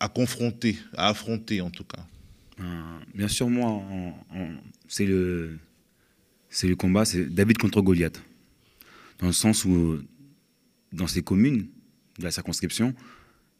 [0.00, 2.06] à, confronter, à affronter en tout cas.
[3.14, 3.82] Bien sûr, moi,
[4.86, 5.58] c'est le,
[6.48, 8.22] c'est le combat, c'est David contre Goliath.
[9.18, 9.98] Dans le sens où,
[10.92, 11.66] dans ces communes
[12.18, 12.94] de la circonscription,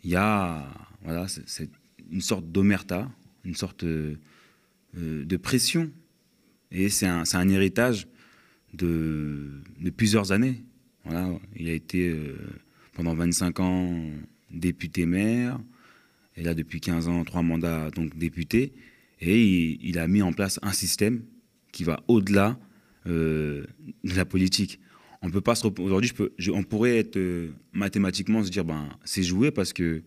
[0.04, 0.64] il y a
[1.02, 1.70] voilà, cette
[2.14, 3.10] une sorte d'omerta,
[3.44, 4.14] une sorte euh,
[4.96, 5.90] euh, de pression.
[6.70, 8.06] Et c'est un, un, héritage
[8.72, 10.62] de, de, plusieurs années.
[11.04, 12.36] Voilà, il a été euh,
[12.94, 14.00] pendant 25 ans
[14.50, 15.58] député maire,
[16.36, 18.72] et là depuis 15 ans, trois mandats donc député,
[19.20, 21.22] et il, a mis en place un système
[21.72, 22.56] qui va au-delà
[23.06, 23.66] de
[24.04, 24.80] la politique.
[25.22, 26.12] On peut pas aujourd'hui,
[26.52, 27.18] on pourrait être
[27.72, 30.02] mathématiquement se dire ben c'est joué parce que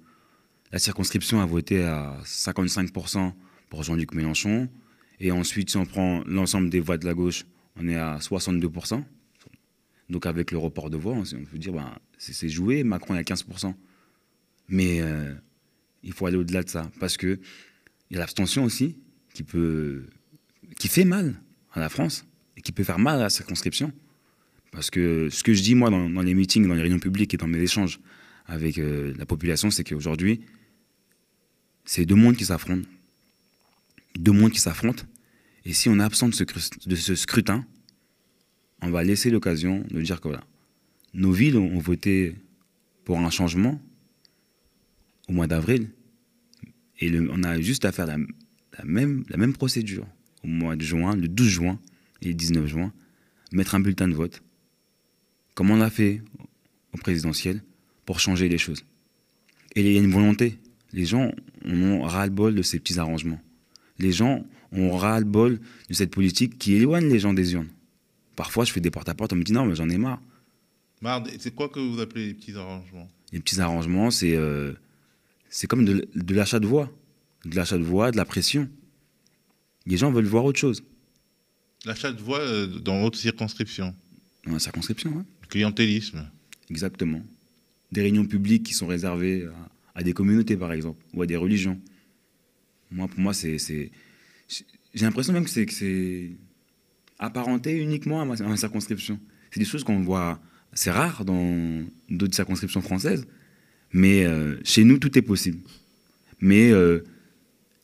[0.72, 3.34] la circonscription a voté à 55%
[3.70, 4.70] pour Jean-Luc Mélenchon.
[5.20, 7.46] Et ensuite, si on prend l'ensemble des voix de la gauche,
[7.80, 9.04] on est à 62%.
[10.10, 13.24] Donc avec le report de voix, on peut dire ben, c'est joué, Macron est à
[13.24, 13.74] 15%.
[14.70, 15.34] Mais euh,
[16.04, 16.90] il faut aller au-delà de ça.
[17.00, 17.40] Parce qu'il
[18.12, 18.98] y a l'abstention aussi
[19.34, 20.06] qui, peut,
[20.78, 21.36] qui fait mal
[21.74, 22.26] à la France
[22.56, 23.92] et qui peut faire mal à la circonscription.
[24.72, 27.38] Parce que ce que je dis, moi, dans, les meetings, dans les réunions publiques et
[27.38, 28.00] dans mes échanges
[28.46, 30.42] avec euh, la population, c'est qu'aujourd'hui,
[31.88, 32.88] c'est deux mondes qui s'affrontent.
[34.20, 35.06] Deux mondes qui s'affrontent.
[35.64, 37.66] Et si on est absent de ce, scrutin,
[38.82, 40.44] on va laisser l'occasion de dire que voilà,
[41.14, 42.36] nos villes ont voté
[43.06, 43.82] pour un changement
[45.30, 45.90] au mois d'avril.
[47.00, 48.18] Et on a juste à faire la,
[48.84, 50.06] même, procédure
[50.44, 51.80] au mois de juin, le 12 juin
[52.22, 52.94] et le 19 juin,
[53.54, 54.44] mettre un bulletin de vote,
[55.54, 56.22] comme on l'a fait
[56.94, 57.64] au présidentiel,
[58.06, 58.84] pour changer les choses?
[59.76, 60.60] Et il y a une volonté
[60.94, 61.32] les gens
[61.68, 63.40] ont ras-le-bol de ces petits arrangements.
[64.00, 67.70] Les gens ont ras-le-bol de cette politique qui éloigne les gens des urnes.
[68.36, 70.22] Parfois, je fais des porte-à-porte, on me dit non, mais j'en ai marre.
[71.02, 73.10] Marre, c'est quoi que vous appelez les petits arrangements?
[73.32, 74.74] Les petits arrangements, c'est euh,
[75.68, 76.92] comme de, l'achat de voix.
[77.46, 78.70] De l'achat de voix, de la pression.
[79.86, 80.84] Les gens veulent voir autre chose.
[81.86, 83.96] L'achat de voix euh, dans votre circonscription?
[84.46, 85.24] Dans la circonscription, oui.
[85.50, 86.30] clientélisme.
[86.70, 87.24] Exactement.
[87.92, 89.48] Des réunions publiques qui sont réservées
[89.98, 91.82] à des communautés, par exemple, ou à des religions.
[92.92, 93.58] Moi, pour moi, c'est.
[93.58, 96.32] J'ai l'impression même que c'est
[97.20, 99.20] apparenté uniquement à ma, circonscription.
[99.52, 100.40] C'est des choses qu'on voit.
[100.74, 103.26] C'est rare dans d'autres circonscriptions françaises,
[103.92, 105.60] mais euh, chez nous, tout est possible.
[106.40, 107.04] Mais euh,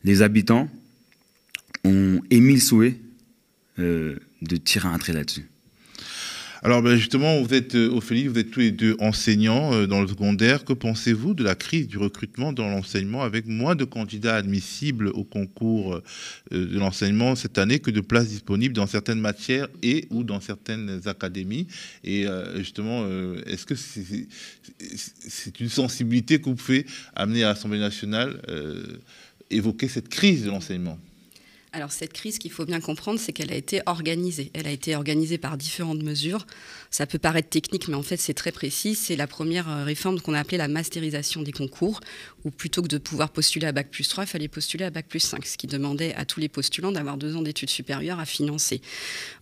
[0.04, 0.70] les habitants
[1.82, 2.96] ont émis le souhait
[3.80, 5.46] euh, de tirer un trait là-dessus.
[6.66, 10.00] Alors ben, justement, vous êtes, euh, Ophélie, vous êtes tous les deux enseignants euh, dans
[10.00, 10.64] le secondaire.
[10.64, 15.24] Que pensez-vous de la crise du recrutement dans l'enseignement avec moins de candidats admissibles au
[15.24, 16.02] concours euh,
[16.50, 21.02] de l'enseignement cette année que de places disponibles dans certaines matières et ou dans certaines
[21.04, 21.66] académies?
[22.02, 23.06] Et justement,
[23.46, 28.40] est-ce que c'est une sensibilité que vous pouvez amener à l'Assemblée nationale,
[29.50, 30.98] évoquer cette crise de l'enseignement?
[31.74, 34.52] Alors cette crise, qu'il faut bien comprendre, c'est qu'elle a été organisée.
[34.54, 36.46] Elle a été organisée par différentes mesures.
[36.90, 38.94] Ça peut paraître technique, mais en fait c'est très précis.
[38.94, 41.98] C'est la première euh, réforme qu'on a appelée la masterisation des concours,
[42.44, 45.08] où plutôt que de pouvoir postuler à Bac plus 3, il fallait postuler à Bac
[45.08, 48.24] plus 5, ce qui demandait à tous les postulants d'avoir deux ans d'études supérieures à
[48.24, 48.80] financer.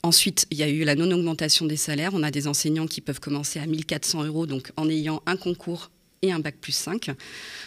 [0.03, 2.13] Ensuite, il y a eu la non-augmentation des salaires.
[2.15, 5.92] On a des enseignants qui peuvent commencer à 1400 euros, donc en ayant un concours
[6.23, 7.11] et un bac plus 5.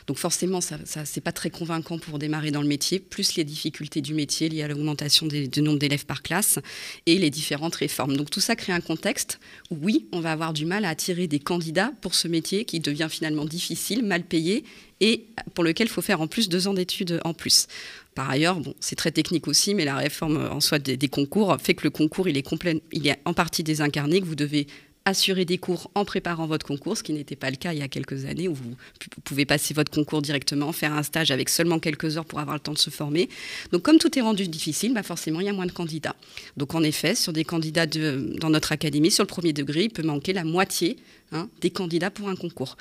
[0.08, 3.44] Donc forcément, ça, ça c'est pas très convaincant pour démarrer dans le métier, plus les
[3.44, 6.60] difficultés du métier liées à l'augmentation du nombre d'élèves par classe
[7.06, 8.16] et les différentes réformes.
[8.16, 9.40] Donc tout ça crée un contexte
[9.72, 12.80] où oui, on va avoir du mal à attirer des candidats pour ce métier qui
[12.80, 14.64] devient finalement difficile, mal payé
[15.02, 17.68] et pour lequel il faut faire en plus deux ans d'études en plus.
[18.16, 21.74] Par ailleurs, bon, c'est très technique aussi, mais la réforme en soi des, concours fait
[21.74, 24.68] que le concours, il est, complet, il est en partie désincarné, que vous devez
[25.06, 27.84] assurer des cours en préparant votre concours, ce qui n'était pas le cas il y
[27.84, 28.76] a quelques années, où vous,
[29.24, 32.60] pouvez passer votre concours directement, faire un stage avec seulement quelques heures pour avoir le
[32.60, 33.30] temps de se former.
[33.72, 36.16] Donc comme tout est rendu difficile, bah forcément il y a moins de candidats.
[36.58, 40.04] Donc en effet, sur des candidats dans notre académie, sur le premier degré, il peut
[40.04, 40.98] manquer la moitié
[41.32, 42.78] hein, des candidats pour un concours.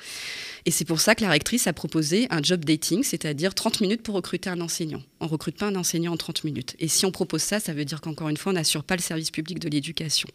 [0.65, 4.01] Et c'est pour ça que la rectrice a proposé un job dating, c'est-à-dire 30 minutes
[4.01, 5.01] pour recruter un enseignant.
[5.19, 6.75] On ne recrute pas un enseignant en 30 minutes.
[6.79, 9.01] Et si on propose ça, ça veut dire qu'encore une fois, on n'assure pas le
[9.01, 10.27] service public de l'éducation.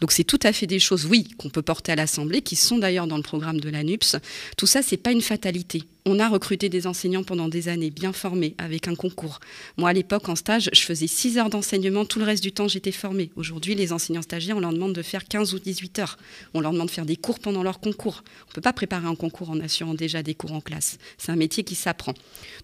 [0.00, 2.78] Donc c'est tout à fait des choses, oui, qu'on peut porter à l'Assemblée, qui sont
[2.78, 4.16] d'ailleurs dans le programme de l'ANUPS.
[4.56, 5.84] Tout ça, c'est pas une fatalité.
[6.04, 9.38] On a recruté des enseignants pendant des années, bien formés, avec un concours.
[9.76, 12.04] Moi, à l'époque, en stage, je faisais 6 heures d'enseignement.
[12.04, 13.30] Tout le reste du temps, j'étais formée.
[13.36, 16.18] Aujourd'hui, les enseignants stagiaires, on leur demande de faire 15 ou 18 heures.
[16.54, 18.24] On leur demande de faire des cours pendant leur concours.
[18.46, 20.98] On ne peut pas préparer un concours en assurant déjà des cours en classe.
[21.18, 22.14] C'est un métier qui s'apprend.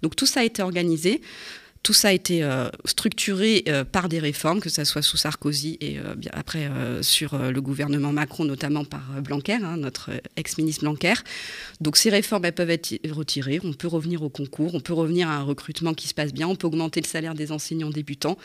[0.02, 1.20] Donc tout ça a été organisé.
[1.88, 5.78] Tout ça a été euh, structuré euh, par des réformes, que ce soit sous Sarkozy
[5.80, 6.70] et euh, après
[7.00, 11.14] sur le gouvernement Macron, notamment par Blanquer, hein, notre ex-ministre Blanquer.
[11.80, 13.58] Donc ces réformes, elles peuvent être retirées.
[13.64, 16.46] On peut revenir au concours, on peut revenir à un recrutement qui se passe bien,
[16.46, 18.36] on peut augmenter le salaire des enseignants débutants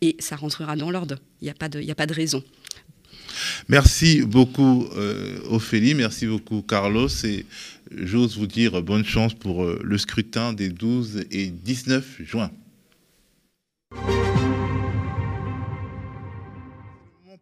[0.00, 1.16] et ça rentrera dans l'ordre.
[1.42, 2.44] Il n'y a pas de raison.
[3.66, 4.86] Merci beaucoup
[5.50, 7.44] Ophélie, merci beaucoup Carlos et
[7.90, 12.52] j'ose vous dire bonne chance pour le scrutin des 12 et 19 juin.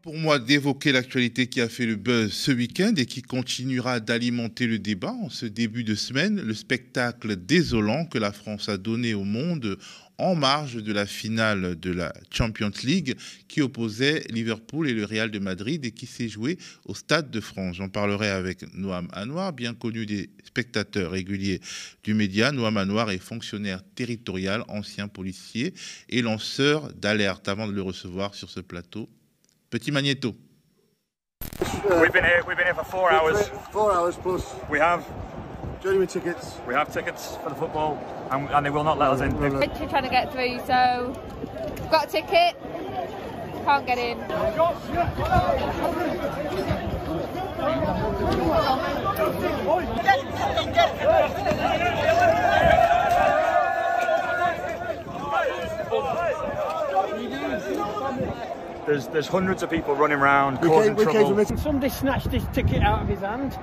[0.02, 4.66] Pour moi d'évoquer l'actualité qui a fait le buzz ce week-end et qui continuera d'alimenter
[4.66, 9.14] le débat en ce début de semaine, le spectacle désolant que la France a donné
[9.14, 9.78] au monde
[10.22, 13.16] en marge de la finale de la Champions League
[13.48, 17.40] qui opposait Liverpool et le Real de Madrid et qui s'est joué au Stade de
[17.40, 17.76] France.
[17.76, 21.60] J'en parlerai avec Noam Anwar, bien connu des spectateurs réguliers
[22.04, 22.52] du média.
[22.52, 25.74] Noam Anwar est fonctionnaire territorial, ancien policier
[26.08, 29.08] et lanceur d'alerte avant de le recevoir sur ce plateau
[29.70, 30.36] Petit Magneto.
[32.00, 32.42] We've been here.
[32.46, 33.48] We've been here for four hours.
[33.72, 34.44] Four hours plus.
[34.70, 35.04] We have.
[35.82, 36.58] Genuine tickets.
[36.64, 37.98] We have tickets for the football,
[38.30, 39.36] and, and they will not let us in.
[39.36, 39.50] We're
[39.88, 41.12] trying to get through, so
[41.90, 42.54] got a ticket.
[43.64, 44.18] Can't get in.
[58.86, 61.44] There's there's hundreds of people running around we causing came, we trouble.
[61.44, 63.58] Came Somebody snatched his ticket out of his hand.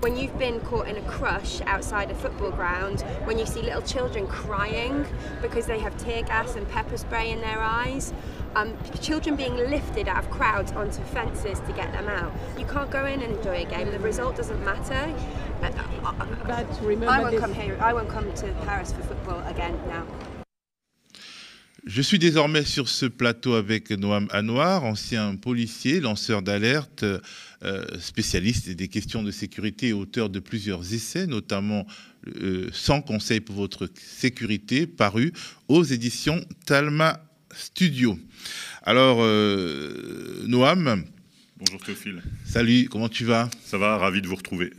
[0.00, 3.82] When you've been caught in a crush outside a football ground, when you see little
[3.82, 5.06] children crying
[5.42, 8.14] because they have tear gas and pepper spray in their eyes,
[8.56, 12.32] um, children being lifted out of crowds onto fences to get them out.
[12.58, 13.90] You can't go in and enjoy a game.
[13.90, 15.14] The result doesn't matter.
[15.62, 15.66] Uh,
[16.04, 17.76] uh, uh, I won't come here.
[17.80, 20.06] I won't come to Paris for football again now.
[21.92, 28.70] Je suis désormais sur ce plateau avec Noam Anwar, ancien policier, lanceur d'alerte, euh, spécialiste
[28.70, 31.84] des questions de sécurité et auteur de plusieurs essais, notamment
[32.28, 35.32] euh, Sans conseil pour votre sécurité, paru
[35.66, 38.16] aux éditions Talma Studio.
[38.84, 41.04] Alors, euh, Noam.
[41.56, 42.22] Bonjour Théophile.
[42.44, 43.50] Salut, comment tu vas?
[43.64, 44.70] Ça va, ravi de vous retrouver.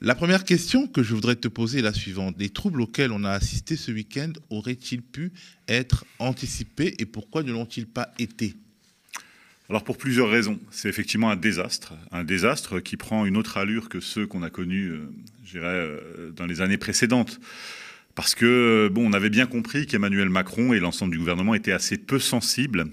[0.00, 2.34] La première question que je voudrais te poser est la suivante.
[2.38, 5.32] Les troubles auxquels on a assisté ce week-end auraient-ils pu
[5.68, 8.54] être anticipés et pourquoi ne l'ont-ils pas été?
[9.68, 10.58] Alors pour plusieurs raisons.
[10.70, 14.50] C'est effectivement un désastre, un désastre qui prend une autre allure que ceux qu'on a
[14.50, 15.08] connus, euh,
[15.44, 17.40] je dirais, euh, dans les années précédentes.
[18.14, 21.96] parce que bon, on avait bien compris qu'Emmanuel Macron et l'ensemble du gouvernement étaient assez
[21.96, 22.86] peu sensibles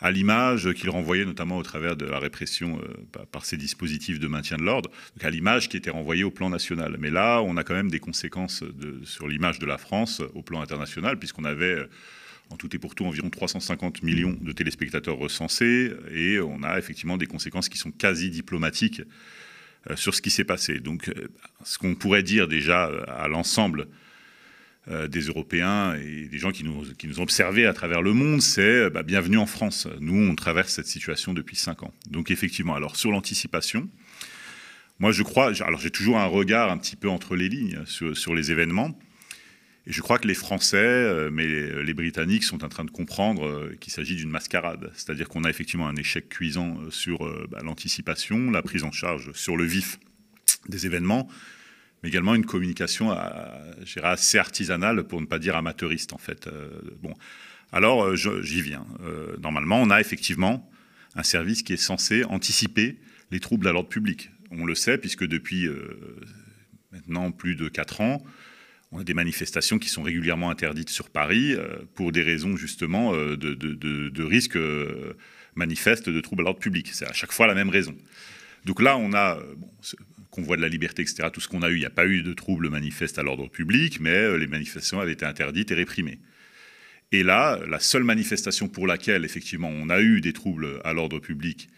[0.00, 4.28] à l'image qu'il renvoyait notamment au travers de la répression euh, par ces dispositifs de
[4.28, 4.90] maintien de l'ordre,
[5.20, 6.96] à l'image qui était renvoyée au plan national.
[6.98, 8.62] Mais là, on a quand même des conséquences
[9.04, 11.90] sur l'image de la France au plan international, puisqu'on avait euh,
[12.50, 17.16] en tout et pour tout environ 350 millions de téléspectateurs recensés, et on a effectivement
[17.16, 19.02] des conséquences qui sont quasi diplomatiques
[19.90, 20.80] euh, sur ce qui s'est passé.
[20.80, 21.10] Donc,
[21.64, 23.88] ce qu'on pourrait dire déjà à l'ensemble
[25.08, 28.88] des Européens et des gens qui nous, qui ont observés à travers le monde, c'est
[28.90, 29.86] bah, bienvenue en France.
[30.00, 31.92] Nous, on traverse cette situation depuis cinq ans.
[32.10, 33.88] Donc effectivement, alors sur l'anticipation,
[34.98, 38.16] moi je crois, alors j'ai toujours un regard un petit peu entre les lignes sur,
[38.16, 38.98] sur les événements.
[39.86, 43.46] Et je crois que les Français, euh, mais les, Britanniques sont en train de comprendre
[43.46, 44.90] euh, qu'il s'agit d'une mascarade.
[44.94, 47.18] C'est-à-dire qu'on a effectivement un échec cuisant sur
[47.48, 49.98] bah, l'anticipation, la prise en charge sur le vif
[50.68, 51.28] des événements
[52.02, 53.10] mais également une communication
[54.02, 56.46] assez artisanale, pour ne pas dire amateuriste en fait.
[56.46, 56.68] Euh,
[57.02, 57.14] bon,
[57.72, 58.86] alors euh, j'y viens.
[59.02, 60.70] Euh, normalement, on a effectivement
[61.14, 62.98] un service qui est censé anticiper
[63.30, 64.30] les troubles à l'ordre public.
[64.50, 65.68] On le sait puisque depuis
[66.92, 68.24] maintenant plus de 4 ans,
[68.92, 71.54] on a des manifestations qui sont régulièrement interdites sur Paris
[71.94, 74.56] pour des raisons justement de, de, risque
[75.54, 76.88] manifeste de troubles à l'ordre public.
[76.92, 77.94] C'est à chaque fois la même raison.
[78.64, 79.38] Donc là, on a
[80.30, 82.22] convoi de la liberté, etc., tout ce qu'on a eu, il n'y a pas eu
[82.22, 86.18] de troubles manifestes à l'ordre public, mais euh, les manifestations avaient été interdites et réprimées.
[87.12, 91.18] Et là, la seule manifestation pour laquelle, effectivement, on a eu des troubles à l'ordre
[91.20, 91.68] public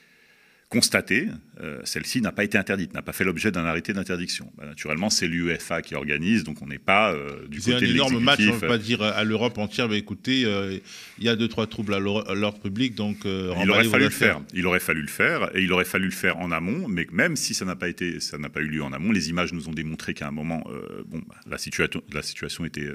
[0.70, 1.26] constatée,
[1.60, 4.52] euh, celle-ci n'a pas été interdite, n'a pas fait l'objet d'un arrêté d'interdiction.
[4.56, 7.86] Bah, naturellement, c'est l'UEFA qui organise, donc on n'est pas euh, du côté de C'est
[7.86, 10.78] un énorme match, on ne peut pas dire à l'Europe entière, mais écoutez, euh,
[11.18, 14.40] il y a deux, trois troubles à l'ordre public, donc il aurait fallu le faire.
[14.54, 17.34] Il aurait fallu le faire, et il aurait fallu le faire en amont, mais même
[17.34, 19.68] si ça n'a pas, été, ça n'a pas eu lieu en amont, les images nous
[19.68, 20.62] ont démontré qu'à un moment,
[21.08, 22.88] bon, bah, la, situation, la situation était,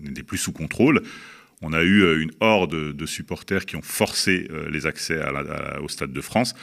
[0.00, 1.02] n'était plus sous contrôle
[1.62, 5.18] on a eu euh, une horde de supporters qui ont forcé euh, les accès
[5.80, 6.54] au Stade de France.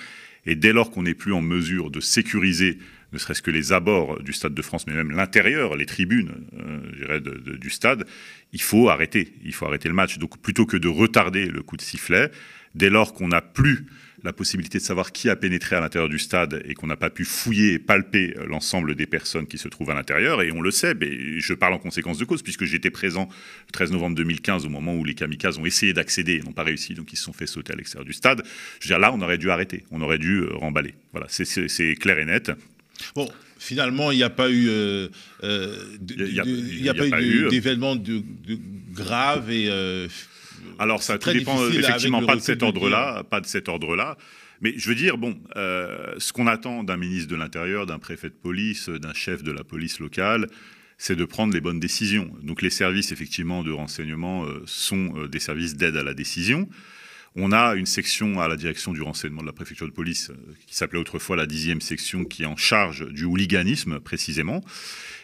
[0.46, 2.78] Et dès lors qu'on n'est plus en mesure de sécuriser
[3.12, 7.20] ne serait-ce que les abords du Stade de France, mais même l'intérieur, les tribunes euh,
[7.58, 8.06] du stade,
[8.54, 9.34] il faut arrêter.
[9.44, 10.20] Il faut arrêter le match.
[10.20, 12.30] Donc plutôt que de retarder le coup de sifflet,
[12.76, 13.88] dès lors qu'on n'a plus
[14.24, 17.10] la possibilité de savoir qui a pénétré à l'intérieur du stade et qu'on n'a pas
[17.10, 20.42] pu fouiller et palper euh, l'ensemble des personnes qui se trouvent à l'intérieur.
[20.42, 23.30] Et on le sait, mais je parle en conséquence de cause, puisque j'étais présent
[23.68, 26.64] le 13 novembre 2015 au moment où les kamikazes ont essayé d'accéder et n'ont pas
[26.64, 28.44] réussi, donc ils se sont fait sauter à l'extérieur du stade.
[28.80, 30.96] Je veux dire, là, on aurait dû arrêter, on aurait dû euh, remballer.
[31.12, 32.52] Voilà, c'est clair et net.
[33.16, 35.08] Bon, finalement, il n'y a pas eu, euh,
[35.42, 37.48] il n'y a, pas, eu
[40.80, 44.18] alors ça ne dépend effectivement pas de cet ordre-là, pas de cet ordre-là.
[44.62, 48.30] Mais je veux dire, bon, euh, ce qu'on attend d'un ministre de l'Intérieur, d'un préfet
[48.30, 50.48] de police, d'un chef de la police locale,
[50.98, 52.30] c'est de prendre les bonnes décisions.
[52.44, 56.68] Donc les services effectivement de renseignement euh, sont euh, des services d'aide à la décision.
[57.36, 60.32] On a une section à la direction du renseignement de la préfecture de police
[60.66, 64.64] qui s'appelait autrefois la dixième section qui est en charge du hooliganisme précisément.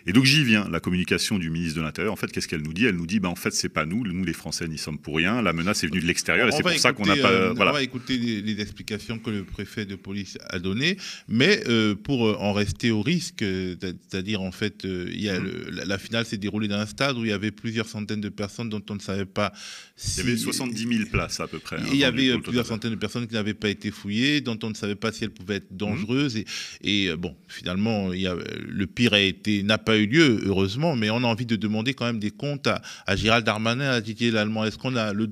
[0.08, 2.74] Et donc j'y viens, la communication du ministre de l'Intérieur, en fait, qu'est-ce qu'elle nous
[2.74, 2.86] dit?
[2.86, 5.16] Elle nous dit, bah, en fait, c'est pas nous, nous les Français n'y sommes pour
[5.18, 7.32] rien, la menace est venue de l'extérieur et c'est pour ça qu'on n'a pas...
[7.32, 7.72] Euh, voilà.
[7.72, 10.98] On va écouter les, explications que le préfet de police a données,
[11.28, 15.70] mais euh, pour euh, en rester au risque, c'est-à-dire en fait, il y a mmh.
[15.86, 18.70] la, finale s'est déroulée dans un stade où il y avait plusieurs centaines de personnes
[18.70, 19.52] dont on ne savait pas
[19.96, 20.22] si...
[20.22, 21.78] Il y avait 70 000 places à peu près.
[21.92, 24.70] il y hein, avait plusieurs centaines de personnes qui n'avaient pas été fouillées, dont on
[24.70, 26.38] ne savait pas si elles pouvaient être dangereuses.
[26.38, 26.46] Et,
[26.84, 30.96] et bon, finalement, il y a, le pire a été n'a pas eu lieu, heureusement,
[30.96, 34.32] mais on a envie de demander quand même des comptes à, Gérald Darmanin, à Didier
[34.32, 34.66] Lallemand.
[34.66, 35.30] Est-ce qu'on a le,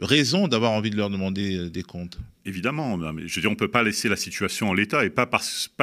[0.00, 2.18] raison d'avoir envie de leur demander euh, des comptes?
[2.50, 5.28] Évidemment, je veux on ne peut pas laisser la situation en l'état et pas,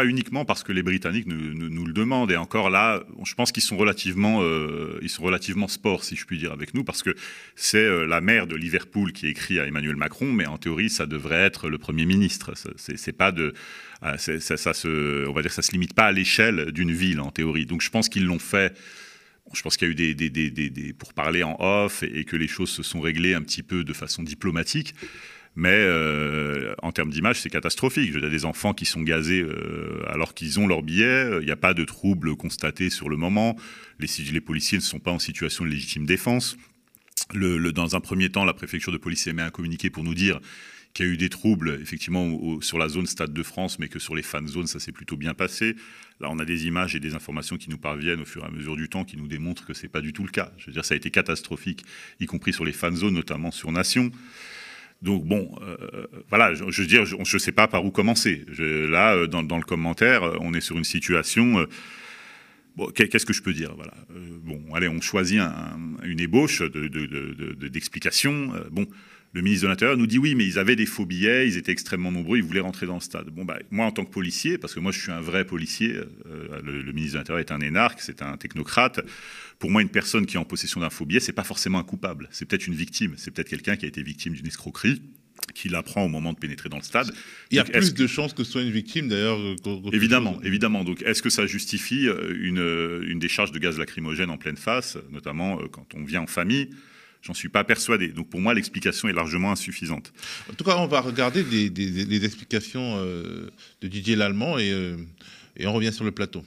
[0.04, 2.30] uniquement parce que les Britanniques nous, le demandent.
[2.30, 6.26] Et encore là, je pense qu'ils sont relativement, euh, ils sont relativement sport, si je
[6.26, 7.16] puis dire, avec nous, parce que
[7.56, 11.06] c'est euh, la maire de Liverpool qui écrit à Emmanuel Macron, mais en théorie, ça
[11.06, 12.52] devrait être le Premier ministre.
[12.76, 13.34] C'est pas
[14.02, 17.22] ah, ça, ça, se, on va dire, ça se limite pas à l'échelle d'une ville
[17.22, 17.66] en théorie.
[17.66, 18.78] Donc, je pense qu'ils l'ont fait.
[19.54, 22.26] Je pense qu'il y a eu des, des, des, des, pour parler en off et
[22.26, 24.94] que les choses se sont réglées un petit peu de façon diplomatique.
[25.58, 28.12] Mais euh, en termes d'image, c'est catastrophique.
[28.14, 31.32] Il y a des enfants qui sont gazés euh, alors qu'ils ont leur billet.
[31.42, 33.56] Il n'y a pas de troubles constatés sur le moment.
[34.00, 36.58] Les, policiers ne sont pas en situation de légitime défense.
[37.34, 40.40] Dans un premier temps, la préfecture de police émet un communiqué pour nous dire
[40.94, 43.98] qu'il y a eu des troubles, effectivement, sur la zone Stade de France, mais que
[43.98, 45.76] sur les fan zones, ça s'est plutôt bien passé.
[46.20, 48.52] Là, on a des images et des informations qui nous parviennent au fur et à
[48.52, 50.52] mesure du temps qui nous démontrent que c'est pas du tout le cas.
[50.60, 51.84] Je veux dire, ça a été catastrophique,
[52.20, 54.12] y compris sur les fan zones, notamment sur Nation.
[55.02, 58.46] Donc bon, euh, voilà, je, veux dire, je ne sais pas par où commencer.
[58.58, 61.68] là, euh, dans, le commentaire, on est sur une situation
[62.94, 63.76] qu'est-ce que je peux dire.
[64.44, 65.40] Bon, allez, on choisit
[66.04, 68.48] une ébauche d'explication.
[68.48, 68.88] De, bon,
[69.38, 71.72] le ministre de l'Intérieur nous dit oui, mais ils avaient des faux billets, ils étaient
[71.72, 73.28] extrêmement nombreux, ils voulaient rentrer dans le stade.
[73.30, 75.94] Bon, bah, moi, en tant que policier, parce que moi, je suis un vrai policier,
[75.94, 79.02] euh, le, ministre de l'Intérieur est un énarque, c'est un technocrate.
[79.60, 81.84] Pour moi, une personne qui est en possession d'un faux billet, c'est pas forcément un
[81.84, 82.28] coupable.
[82.32, 83.14] C'est peut-être une victime.
[83.18, 85.04] C'est peut-être quelqu'un qui a été victime d'une escroquerie
[85.54, 87.12] qui l'apprend au moment de pénétrer dans le stade.
[87.52, 89.38] Il y a plus de chances que ce soit une victime, d'ailleurs.
[89.94, 90.84] Évidemment, évidemment.
[90.84, 94.98] Donc, est-ce que ça justifie euh, une, une décharge de gaz lacrymogène en pleine face,
[95.12, 96.72] notamment euh, quand on vient en famille?
[97.28, 98.08] J'en suis pas persuadé.
[98.08, 100.14] Donc pour moi, l'explication est largement insuffisante.
[100.50, 103.52] En tout cas, on va regarder les, explications euh,
[103.82, 104.96] de Didier Lallemand et, euh,
[105.58, 106.42] et, on revient sur le plateau.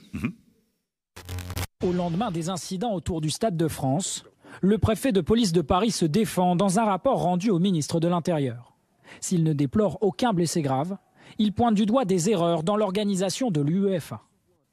[1.83, 4.25] Au lendemain des incidents autour du Stade de France,
[4.61, 8.07] le préfet de police de Paris se défend dans un rapport rendu au ministre de
[8.07, 8.73] l'Intérieur.
[9.19, 10.97] S'il ne déplore aucun blessé grave,
[11.37, 14.23] il pointe du doigt des erreurs dans l'organisation de l'UEFA.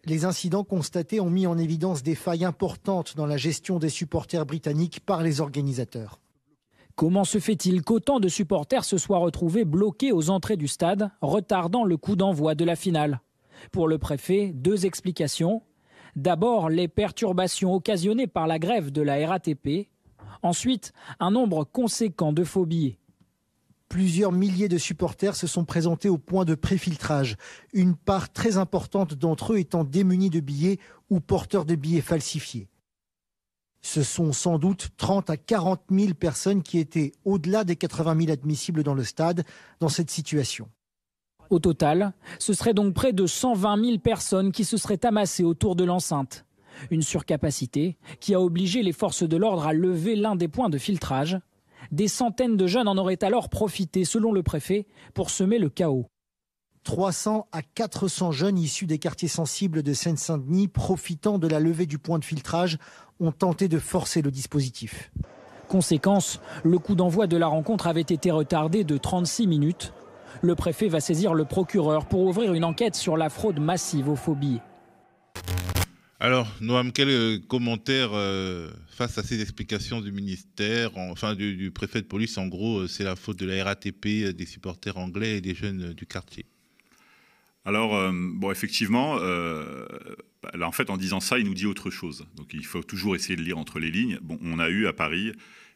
[0.08, 4.46] Les incidents constatés ont mis en évidence des failles importantes dans la gestion des supporters
[4.46, 6.18] britanniques par les organisateurs.
[6.96, 11.84] Comment se fait-il qu'autant de supporters se soient retrouvés bloqués aux entrées du stade, retardant
[11.84, 13.20] le coup d'envoi de la finale?
[13.70, 15.60] Pour le préfet, deux explications.
[16.16, 19.90] D'abord, les perturbations occasionnées par la grève de la RATP.
[20.42, 22.98] Ensuite, un nombre conséquent de billets.
[23.88, 27.36] Plusieurs milliers de supporters se sont présentés au point de préfiltrage,
[27.72, 30.78] une part très importante d'entre eux étant démunis de billets
[31.08, 32.68] ou porteurs de billets falsifiés.
[33.80, 38.30] Ce sont sans doute 30 à 40 000 personnes qui étaient au-delà des 80 000
[38.30, 39.44] admissibles dans le stade
[39.80, 40.68] dans cette situation.
[41.48, 45.76] Au total, ce serait donc près de 120 000 personnes qui se seraient amassées autour
[45.76, 46.44] de l'enceinte.
[46.90, 50.78] Une surcapacité qui a obligé les forces de l'ordre à lever l'un des points de
[50.78, 51.38] filtrage
[51.90, 56.06] des centaines de jeunes en auraient alors profité, selon le préfet, pour semer le chaos.
[56.84, 61.98] 300 à 400 jeunes issus des quartiers sensibles de Seine-Saint-Denis, profitant de la levée du
[61.98, 62.78] point de filtrage,
[63.20, 65.10] ont tenté de forcer le dispositif.
[65.68, 69.92] Conséquence, le coup d'envoi de la rencontre avait été retardé de 36 minutes.
[70.40, 74.16] Le préfet va saisir le procureur pour ouvrir une enquête sur la fraude massive aux
[74.16, 74.36] faux
[76.20, 82.00] alors, Noam, quel euh, commentaire euh, face à ces explications du ministère, enfin du, préfet
[82.00, 85.40] de police En gros, euh, c'est la faute de la RATP, des supporters anglais et
[85.40, 86.44] des jeunes du quartier?
[87.64, 92.26] Alors, bon, effectivement, là, en fait, en disant ça, il nous dit autre chose.
[92.34, 94.18] Donc, il faut toujours essayer de lire entre les lignes.
[94.22, 95.32] Bon, on a eu à Paris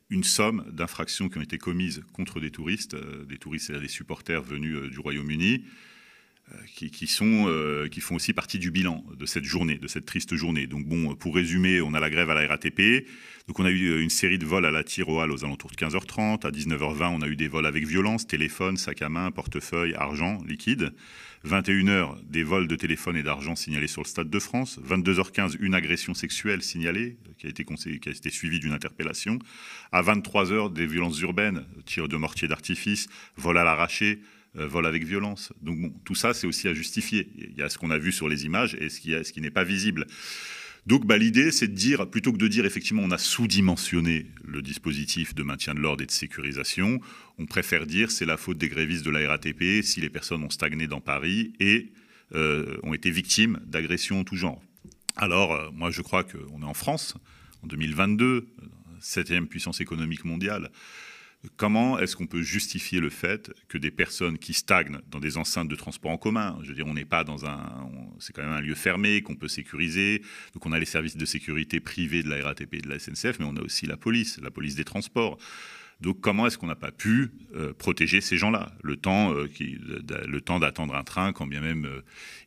[0.08, 2.96] une somme d'infractions qui ont été commises contre des touristes,
[3.28, 5.64] des touristes, c'est-à-dire des supporters venus du Royaume-Uni.
[6.50, 10.06] Euh, qui, sont, euh, qui font aussi partie du bilan de cette journée, de cette
[10.06, 10.66] triste journée.
[10.66, 13.06] Donc bon, pour résumer, on a la grève à la RATP.
[13.46, 15.76] Donc on a eu euh, une série de vols à la Tiroal aux alentours de
[15.76, 16.44] 15h30.
[16.44, 20.38] À 19h20, on a eu des vols avec violence, téléphone, sac à main, portefeuille, argent,
[20.44, 20.92] liquide.
[21.46, 24.80] 21h, des vols de téléphone et d'argent signalés sur le Stade de France.
[24.84, 29.38] 22h15, une agression sexuelle signalée qui a été, qui a été suivie d'une interpellation.
[29.92, 34.20] À 23h, des violences urbaines, tir de mortier d'artifice, vol à l'arraché,
[34.54, 35.52] vol avec violence.
[35.62, 37.30] Donc tout ça, c'est aussi à justifier.
[37.36, 39.40] Il y a ce qu'on a vu sur les images et ce qui, ce qui
[39.40, 40.06] n'est pas visible.
[40.86, 44.62] Donc bah, l'idée, c'est de dire, plutôt que de dire effectivement on a sous-dimensionné le
[44.62, 47.00] dispositif de maintien de l'ordre et de sécurisation,
[47.38, 50.50] on préfère dire c'est la faute des grévistes de la RATP si les personnes ont
[50.50, 51.92] stagné dans Paris et
[52.34, 54.60] euh, ont été victimes d'agressions en tout genre.
[55.14, 57.14] Alors, euh, moi je crois qu'on est en France,
[57.62, 58.48] en 2022,
[58.98, 60.70] septième puissance économique mondiale.
[61.56, 65.66] Comment est-ce qu'on peut justifier le fait que des personnes qui stagnent dans des enceintes
[65.66, 67.90] de transport en commun, je veux dire, on n'est pas dans un,
[68.20, 70.22] c'est quand même un lieu fermé qu'on peut sécuriser,
[70.54, 73.40] donc on a les services de sécurité privés de la RATP et de la SNCF,
[73.40, 75.36] mais on a aussi la police, la police des transports.
[76.02, 78.72] Donc comment est-ce qu'on n'a pas pu euh, protéger ces gens-là?
[78.82, 79.48] Le temps, euh,
[80.44, 82.02] temps d'attendre un train, quand bien même euh,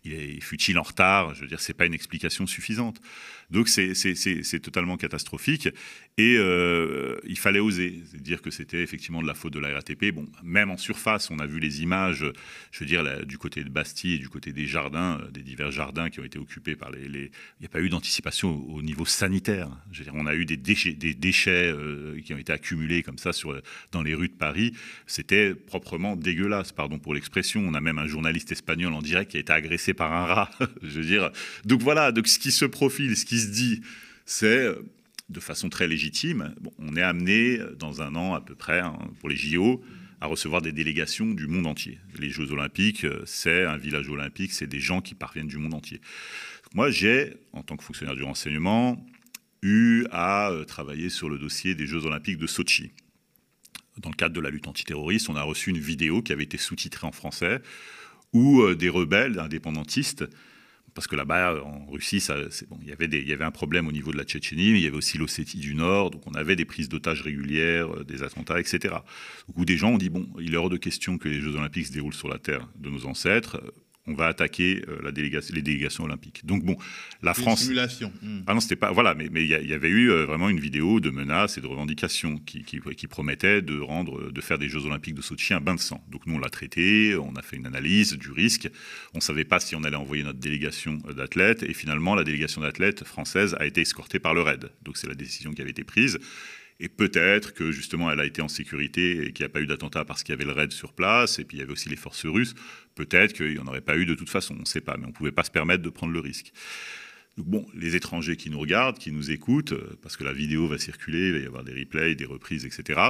[0.06, 3.02] il fut-il en retard Je veux dire, c'est pas une explication suffisante.
[3.52, 5.70] Donc c'est totalement catastrophique.
[6.18, 10.12] Et euh, il fallait oser dire que c'était effectivement de la faute de la RATP.
[10.14, 12.26] Bon, même en surface, on a vu les images,
[12.72, 15.72] je veux dire, du côté de Bastille et du côté des jardins, euh, des divers
[15.72, 17.06] jardins qui ont été occupés par les.
[17.06, 17.30] Il
[17.60, 19.70] n'y a pas eu d'anticipation au, niveau sanitaire.
[19.92, 23.04] Je veux dire, on a eu des déchets, des déchets euh, qui ont été accumulés
[23.04, 24.74] comme ça sur, dans les rues de Paris.
[25.08, 27.62] C'était proprement dégueulasse, pardon pour l'expression.
[27.66, 30.52] On a même un journaliste espagnol en direct qui a été agressé par un rat.
[30.84, 31.32] je veux dire.
[31.66, 33.82] Donc voilà, donc ce qui se profile, ce qui se dit,
[34.26, 34.68] c'est
[35.30, 39.30] de façon très légitime, on est amené dans un an à peu près, hein, pour
[39.30, 39.84] les JO,
[40.22, 42.00] à recevoir des délégations du monde entier.
[42.20, 46.00] Les Jeux olympiques, c'est un village olympique, c'est des gens qui parviennent du monde entier.
[46.76, 49.04] Moi, j'ai, en tant que fonctionnaire du renseignement,
[49.62, 52.92] eu à euh, travailler sur le dossier des Jeux olympiques de Sochi.
[53.98, 56.58] Dans le cadre de la lutte antiterroriste, on a reçu une vidéo qui avait été
[56.58, 57.62] sous-titrée en français,
[58.36, 60.26] où euh, des rebelles indépendantistes
[60.94, 62.36] parce que là-bas, en Russie, ça,
[62.70, 64.80] bon, il, y avait il y avait un problème au niveau de la Tchétchénie, mais
[64.80, 68.04] il y avait aussi l'Ossétie du Nord, donc on avait des prises d'otages régulières, euh,
[68.06, 68.96] des attentats, etc.
[69.56, 71.88] Où des gens ont dit, bon, il est hors de question que les Jeux Olympiques
[71.88, 73.62] se déroulent sur la terre de nos ancêtres,
[74.08, 76.46] on va attaquer euh, la délégation, les délégations olympiques.
[76.46, 76.78] Donc bon,
[77.24, 77.62] la France.
[77.62, 78.12] Une simulation.
[78.22, 78.42] Hmm.
[78.46, 78.92] Ah non, c'était pas.
[78.92, 82.38] Voilà, mais il y, avait eu euh, vraiment une vidéo de menaces et de revendications
[82.38, 85.80] qui, qui, promettaient de rendre, de faire des Jeux olympiques de chien un bain de
[85.80, 86.04] sang.
[86.12, 88.70] Donc nous, on l'a traité, on a fait une analyse du risque.
[89.14, 92.62] On savait pas si on allait envoyer notre délégation euh, d'athlètes et finalement, la délégation
[92.62, 94.70] d'athlètes française a été escortée par le RAID.
[94.84, 96.20] Donc c'est la décision qui avait été prise.
[96.80, 99.68] Et peut-être que justement elle a été en sécurité et qu'il n'y a pas eu
[99.68, 101.90] d'attentat parce qu'il y avait le raid sur place et puis il y avait aussi
[101.90, 102.54] les forces russes.
[102.96, 105.06] Peut-être qu'il n'y en aurait pas eu de toute façon, on ne sait pas, mais
[105.06, 106.52] on ne pouvait pas se permettre de prendre le risque.
[107.38, 110.68] Donc bon, les étrangers qui nous regardent, qui nous écoutent, euh, parce que la vidéo
[110.68, 113.02] va circuler, il va y avoir des replays, des reprises, etc.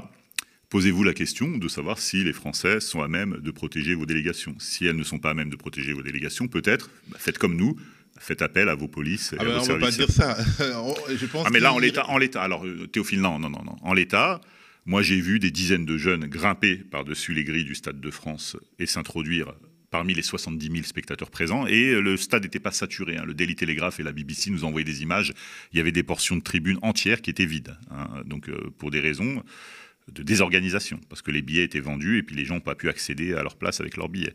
[0.70, 4.56] Posez-vous la question de savoir si les Français sont à même de protéger vos délégations.
[4.58, 7.56] Si elles ne sont pas à même de protéger vos délégations, peut-être, bah, faites comme
[7.56, 7.76] nous,
[8.20, 10.10] faites appel à vos polices et ah à ben, vos on ne va pas dire
[10.10, 10.38] ça.
[11.16, 12.42] Je pense ah mais là, en l'état, en l'état.
[12.42, 13.76] Alors, euh, Théophile, non, non, non, non.
[13.82, 14.42] En l'état,
[14.86, 18.58] moi, j'ai vu des dizaines de jeunes grimper par-dessus les grilles du Stade de France
[18.80, 19.54] et s'introduire
[19.92, 21.68] parmi les 70 000 spectateurs présents.
[21.68, 23.18] Et euh, le stade n'était pas saturé.
[23.18, 23.24] Hein.
[23.26, 25.34] Le Daily Telegraph et la BBC nous envoyé des images.
[25.72, 27.78] Il y avait des portions de tribunes entières qui étaient vides.
[27.92, 28.24] Hein.
[28.26, 29.42] Donc, euh, pour des raisons
[30.12, 32.90] de désorganisation, parce que les billets étaient vendus et puis les gens n'ont pas pu
[32.90, 34.34] accéder à leur place avec leurs billets.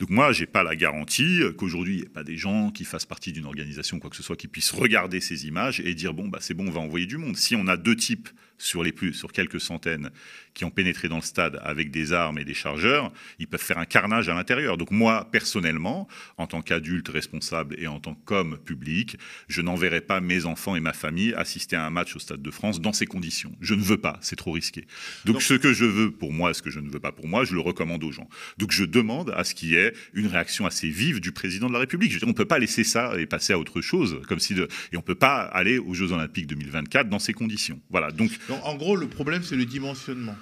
[0.00, 3.06] Donc moi, j'ai pas la garantie qu'aujourd'hui, il n'y ait pas des gens qui fassent
[3.06, 6.28] partie d'une organisation, quoi que ce soit, qui puissent regarder ces images et dire, bon,
[6.28, 7.36] bah, c'est bon, on va envoyer du monde.
[7.36, 8.28] Si on a deux types
[8.58, 10.10] sur, les plus, sur quelques centaines
[10.54, 13.78] qui ont pénétré dans le stade avec des armes et des chargeurs, ils peuvent faire
[13.78, 14.78] un carnage à l'intérieur.
[14.78, 20.20] Donc moi, personnellement, en tant qu'adulte responsable et en tant qu'homme public, je n'enverrai pas
[20.20, 23.06] mes enfants et ma famille assister à un match au Stade de France dans ces
[23.06, 23.54] conditions.
[23.60, 24.86] Je ne veux pas, c'est trop risqué.
[25.24, 27.44] Donc, ce que je veux pour moi, ce que je ne veux pas pour moi,
[27.44, 28.28] je le recommande aux gens.
[28.58, 31.72] Donc je demande à ce qu'il y ait une réaction assez vive du président de
[31.72, 32.12] la République.
[32.12, 34.68] Je on ne peut pas laisser ça et passer à autre chose, comme si de,
[34.92, 37.80] et on ne peut pas aller aux Jeux Olympiques 2024 dans ces conditions.
[37.90, 38.10] Voilà.
[38.10, 40.36] Donc en gros, le problème, c'est le dimensionnement.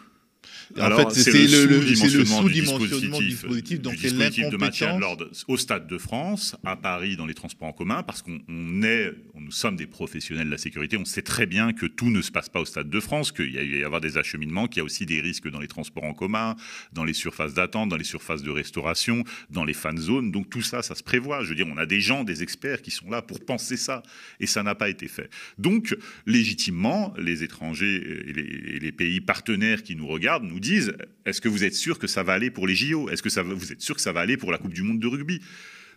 [0.78, 5.30] Alors, en fait, c'est le, sous-dimensionnement du dispositif, donc du dispositif de maintien de l'ordre
[5.48, 9.52] au Stade de France, à Paris, dans les transports en commun, parce qu'on est, nous
[9.52, 12.48] sommes des professionnels de la sécurité, on sait très bien que tout ne se passe
[12.48, 14.84] pas au Stade de France, qu'il y a y avoir des acheminements, qu'il y a
[14.84, 16.56] aussi des risques dans les transports en commun,
[16.92, 20.30] dans les surfaces d'attente, dans les surfaces de restauration, dans les fan zones.
[20.30, 21.42] Donc tout ça, ça se prévoit.
[21.44, 24.02] Je veux dire, on a des gens, des experts qui sont là pour penser ça,
[24.40, 25.30] et ça n'a pas été fait.
[25.58, 25.96] Donc,
[26.26, 27.96] légitimement, les étrangers
[28.26, 30.94] et les, et les pays partenaires qui nous regardent nous disent
[31.26, 33.42] est-ce que vous êtes sûr que ça va aller pour les JO Est-ce que ça,
[33.42, 35.40] vous êtes sûr que ça va aller pour la Coupe du Monde de rugby?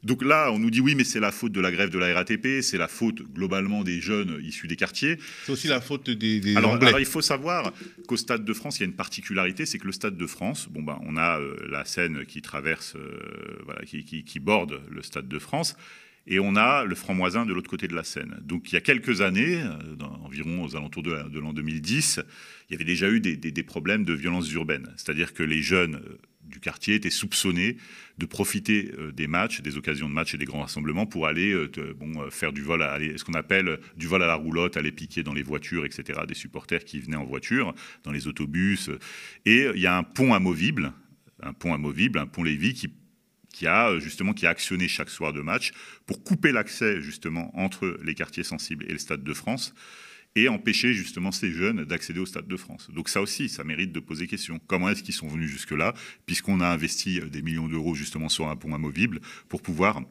[0.03, 2.13] Donc là, on nous dit oui, mais c'est la faute de la grève de la
[2.13, 5.17] RATP, c'est la faute globalement des jeunes issus des quartiers.
[5.45, 6.89] C'est aussi la faute des, alors, Anglais.
[6.89, 7.73] Alors il faut savoir
[8.07, 10.67] qu'au Stade de France, il y a une particularité, c'est que le Stade de France,
[10.69, 13.17] bon ben, on a euh, la Seine qui traverse, euh,
[13.65, 15.75] voilà, qui, qui, borde le Stade de France.
[16.27, 18.37] Et on a le franc-moisin de l'autre côté de la Seine.
[18.41, 22.19] Donc il y a quelques années, euh, environ aux alentours de, l'an 2010,
[22.69, 24.91] il y avait déjà eu des, problèmes de violence urbaine.
[24.97, 27.77] C'est-à-dire que les jeunes euh, du quartier étaient soupçonnés
[28.17, 31.55] de profiter euh, des matchs, des occasions de matchs et des grands rassemblements pour aller
[31.95, 35.23] bon, faire du vol, à, ce qu'on appelle du vol à la roulotte, aller piquer
[35.23, 37.73] dans les voitures, etc., des supporters qui venaient en voiture,
[38.03, 38.89] dans les autobus.
[39.45, 40.91] Et il y a un pont amovible,
[41.41, 42.89] un pont amovible, un pont Lévis qui
[43.57, 45.71] qui a euh, justement qui a actionné chaque soir de match
[46.05, 49.73] pour couper l'accès justement entre les quartiers sensibles et le Stade de France
[50.35, 52.91] et empêcher justement ces jeunes d'accéder au Stade de France.
[52.93, 54.59] Donc ça aussi, ça mérite de poser question.
[54.67, 55.95] Comment est-ce qu'ils sont venus jusque-là,
[56.27, 60.03] puisqu'on a investi des millions d'euros justement sur un pont amovible pour pouvoir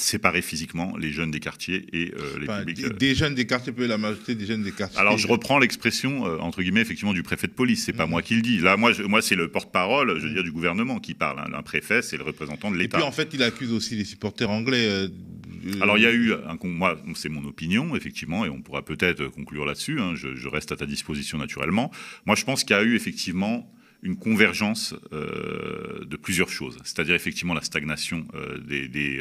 [0.00, 2.84] séparer physiquement les jeunes des quartiers et euh, les publics.
[2.84, 2.90] Euh.
[2.90, 4.98] Des jeunes des quartiers, peut la majorité des jeunes des quartiers.
[4.98, 7.84] Alors je reprends l'expression euh, entre guillemets effectivement du préfet de police.
[7.84, 8.10] C'est pas mmh.
[8.10, 8.58] moi qui le dis.
[8.60, 11.40] Là, moi, moi c'est le porte-parole, je veux dire, du gouvernement qui parle.
[11.40, 11.50] Hein.
[11.52, 12.98] Un préfet, c'est le représentant de l'État.
[12.98, 15.08] Et puis en fait, il accuse aussi les supporters anglais.
[15.80, 19.26] Alors il y a eu, un, moi, c'est mon opinion effectivement, et on pourra peut-être
[19.26, 20.00] conclure là-dessus.
[20.00, 20.14] Hein.
[20.14, 21.90] je, je reste à ta disposition naturellement.
[22.24, 23.68] Moi, je pense qu'il y a eu effectivement
[24.02, 29.18] une convergence euh, de plusieurs choses, c'est-à-dire effectivement la stagnation euh, des, des,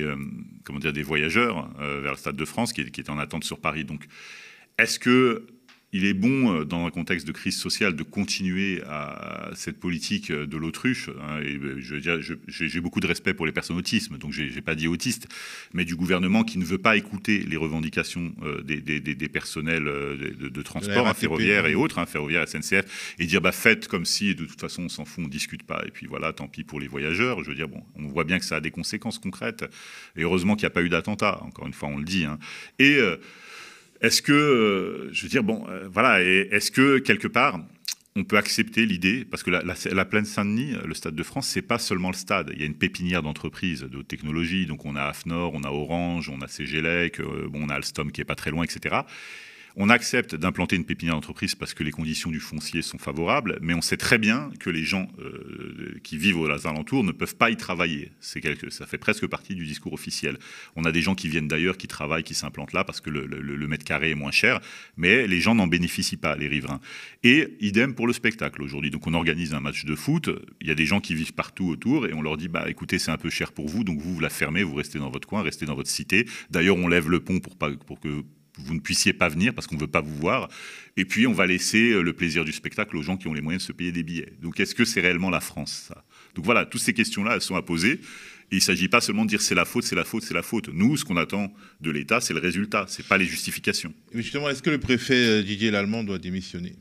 [0.00, 0.16] euh,
[0.64, 3.84] comment dire, des voyageurs vers le Stade de France qui, qui en attente sur Paris.
[3.84, 4.06] Donc,
[4.78, 5.46] est-ce que
[5.92, 10.30] il est bon, euh, dans un contexte de crise sociale, de continuer à cette politique
[10.30, 11.08] euh, de l'autruche.
[11.08, 14.88] Hein, et euh, j'ai beaucoup de respect pour les personnes autistes, donc j'ai pas dit
[14.88, 15.28] autiste,
[15.72, 18.34] mais du gouvernement qui ne veut pas écouter les revendications
[18.64, 23.52] des, des, personnels de, transport, hein, ferroviaire et autres, hein, ferroviaire, SNCF, et dire bah
[23.52, 26.32] faites comme si de toute façon on s'en fout, on discute pas, et puis voilà,
[26.32, 27.42] tant pis pour les voyageurs.
[27.42, 29.64] Je veux dire bon, on voit bien que ça a des conséquences concrètes,
[30.16, 31.40] et heureusement qu'il n'y a pas eu d'attentat.
[31.42, 32.26] Encore une fois, on le dit.
[32.78, 32.98] Et
[34.00, 37.60] est-ce que, euh, je veux dire, bon, euh, voilà, est-ce que quelque part,
[38.16, 41.78] on peut accepter l'idée, parce que la, plaine Saint-Denis, le Stade de France, c'est pas
[41.78, 42.50] seulement le stade.
[42.54, 44.64] Il y a une pépinière d'entreprises de haute technologie.
[44.64, 48.22] Donc on a AFNOR, on a Orange, on a euh, bon, on a Alstom qui
[48.22, 48.96] est pas très loin, etc.
[49.78, 53.74] On accepte d'implanter une pépinière d'entreprise parce que les conditions du foncier sont favorables, mais
[53.74, 57.50] on sait très bien que les gens euh, qui vivent aux alentours ne peuvent pas
[57.50, 58.10] y travailler.
[58.18, 60.38] C'est quelque, ça fait presque partie du discours officiel.
[60.76, 63.66] On a des gens qui viennent d'ailleurs, qui travaillent, qui s'implantent là parce que le,
[63.68, 64.60] mètre carré est moins cher,
[64.96, 66.80] mais les gens n'en bénéficient pas, les riverains.
[67.22, 68.90] Et idem pour le spectacle aujourd'hui.
[68.90, 70.30] Donc on organise un match de foot,
[70.62, 72.98] il y a des gens qui vivent partout autour et on leur dit bah écoutez
[72.98, 75.28] c'est un peu cher pour vous, donc vous vous la fermez, vous restez dans votre
[75.28, 76.26] coin, restez dans votre cité.
[76.48, 78.24] D'ailleurs on lève le pont pour, pas, pour que
[78.58, 80.48] vous ne puissiez pas venir parce qu'on ne veut pas vous voir.
[80.96, 83.40] Et puis, on va laisser euh, le plaisir du spectacle aux gens qui ont les
[83.42, 84.32] moyens de se payer des billets.
[84.40, 86.04] Donc, est-ce que c'est réellement la France, ça?
[86.34, 88.00] Donc voilà, toutes ces questions-là, elles sont à poser.
[88.50, 90.42] Il ne s'agit pas seulement de dire c'est la faute, c'est la faute, c'est la
[90.42, 90.68] faute.
[90.68, 93.92] Nous, ce qu'on attend de l'État, c'est le résultat, ce n'est pas les justifications.
[94.14, 96.76] Justement, est-ce que le préfet euh, Didier Lallemand doit démissionner?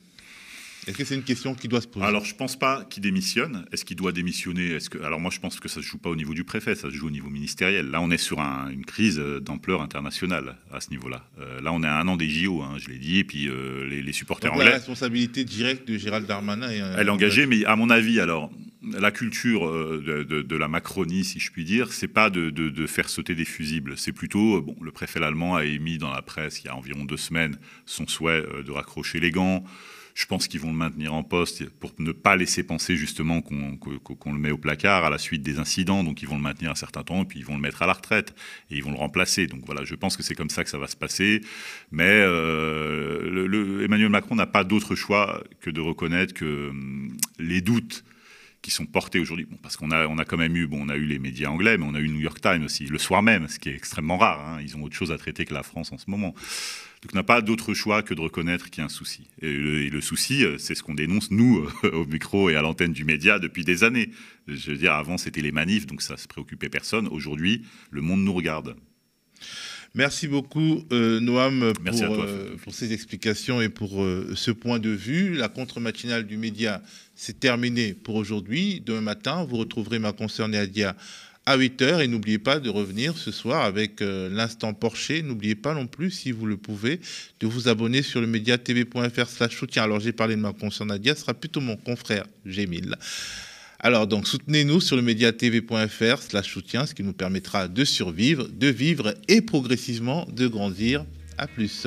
[0.88, 2.06] Est-ce que c'est une question qui doit se poser?
[2.06, 3.66] Alors, je ne pense pas qu'il démissionne.
[3.72, 4.72] Est-ce qu'il doit démissionner?
[4.72, 5.00] Est-ce que...
[5.00, 6.90] Alors, moi, je pense que ça ne se joue pas au niveau du préfet, ça
[6.90, 7.90] se joue au niveau ministériel.
[7.90, 11.26] Là, on est sur une crise euh, d'ampleur internationale à ce niveau-là.
[11.40, 13.50] Euh, là, on est à un an des JO, hein, je l'ai dit, et puis
[13.50, 14.66] euh, les, supporters anglais.
[14.66, 16.70] La responsabilité directe de Gérald Darmanin.
[16.70, 18.52] Elle est engagée, mais à mon avis, alors,
[18.84, 23.46] la culture de, la Macronie, si je puis dire, c'est pas de, faire sauter des
[23.46, 23.98] fusibles.
[23.98, 27.06] C'est plutôt, bon, le préfet allemand a émis dans la presse il y a environ
[27.06, 29.64] deux semaines son souhait de raccrocher les gants.
[30.16, 34.32] Je pense qu'ils vont le maintenir en poste pour ne pas laisser penser justement qu'on
[34.32, 36.06] le met au placard à la suite des incidents.
[36.06, 37.86] Donc ils vont le maintenir un certain temps et puis ils vont le mettre à
[37.86, 38.34] la retraite
[38.72, 39.46] et ils vont le remplacer.
[39.46, 41.42] Donc voilà, je pense que c'est comme ça que ça va se passer.
[41.92, 48.06] Mais euh, Emmanuel Macron n'a pas d'autre choix que de reconnaître que hum, les doutes
[48.66, 50.96] qui sont portés aujourd'hui, parce qu'on a, on a quand même eu, bon, on a
[50.96, 53.48] eu les médias anglais, mais on a eu New York Times aussi, le soir même,
[53.48, 54.40] ce qui est extrêmement rare.
[54.40, 54.60] Hein.
[54.64, 56.30] Ils ont autre chose à traiter que la France en ce moment.
[56.30, 59.30] Donc on n'a pas d'autre choix que de reconnaître qu'il y a un souci.
[59.44, 63.06] Et le, souci, euh, c'est ce qu'on dénonce, nous, au micro et à l'antenne du
[63.06, 64.10] média, depuis des années.
[64.48, 67.08] Je veux dire, avant, c'était les manifs, donc ça ne se préoccupait personne.
[67.10, 68.76] Aujourd'hui, le monde nous regarde.
[69.96, 75.36] Merci beaucoup, euh, Noam, pour, euh, pour, ces explications et pour ce point de vue.
[75.36, 76.82] La contre-matinale du média,
[77.16, 78.84] c'est terminé pour aujourd'hui.
[78.86, 80.96] Demain matin, vous retrouverez ma concernée Adia
[81.46, 82.02] à 8h.
[82.02, 85.22] Et n'oubliez pas de revenir ce soir avec euh, l'instant Porsche.
[85.24, 87.00] N'oubliez pas non plus, si vous le pouvez,
[87.40, 89.84] de vous abonner sur le médiatv.fr slash soutien.
[89.84, 92.96] Alors j'ai parlé de ma conscience Nadia, ce sera plutôt mon confrère Gémil.
[93.86, 98.66] Alors donc soutenez-nous sur le médiatv.fr slash soutien, ce qui nous permettra de survivre, de
[98.66, 101.06] vivre et progressivement de grandir.
[101.38, 101.86] À plus.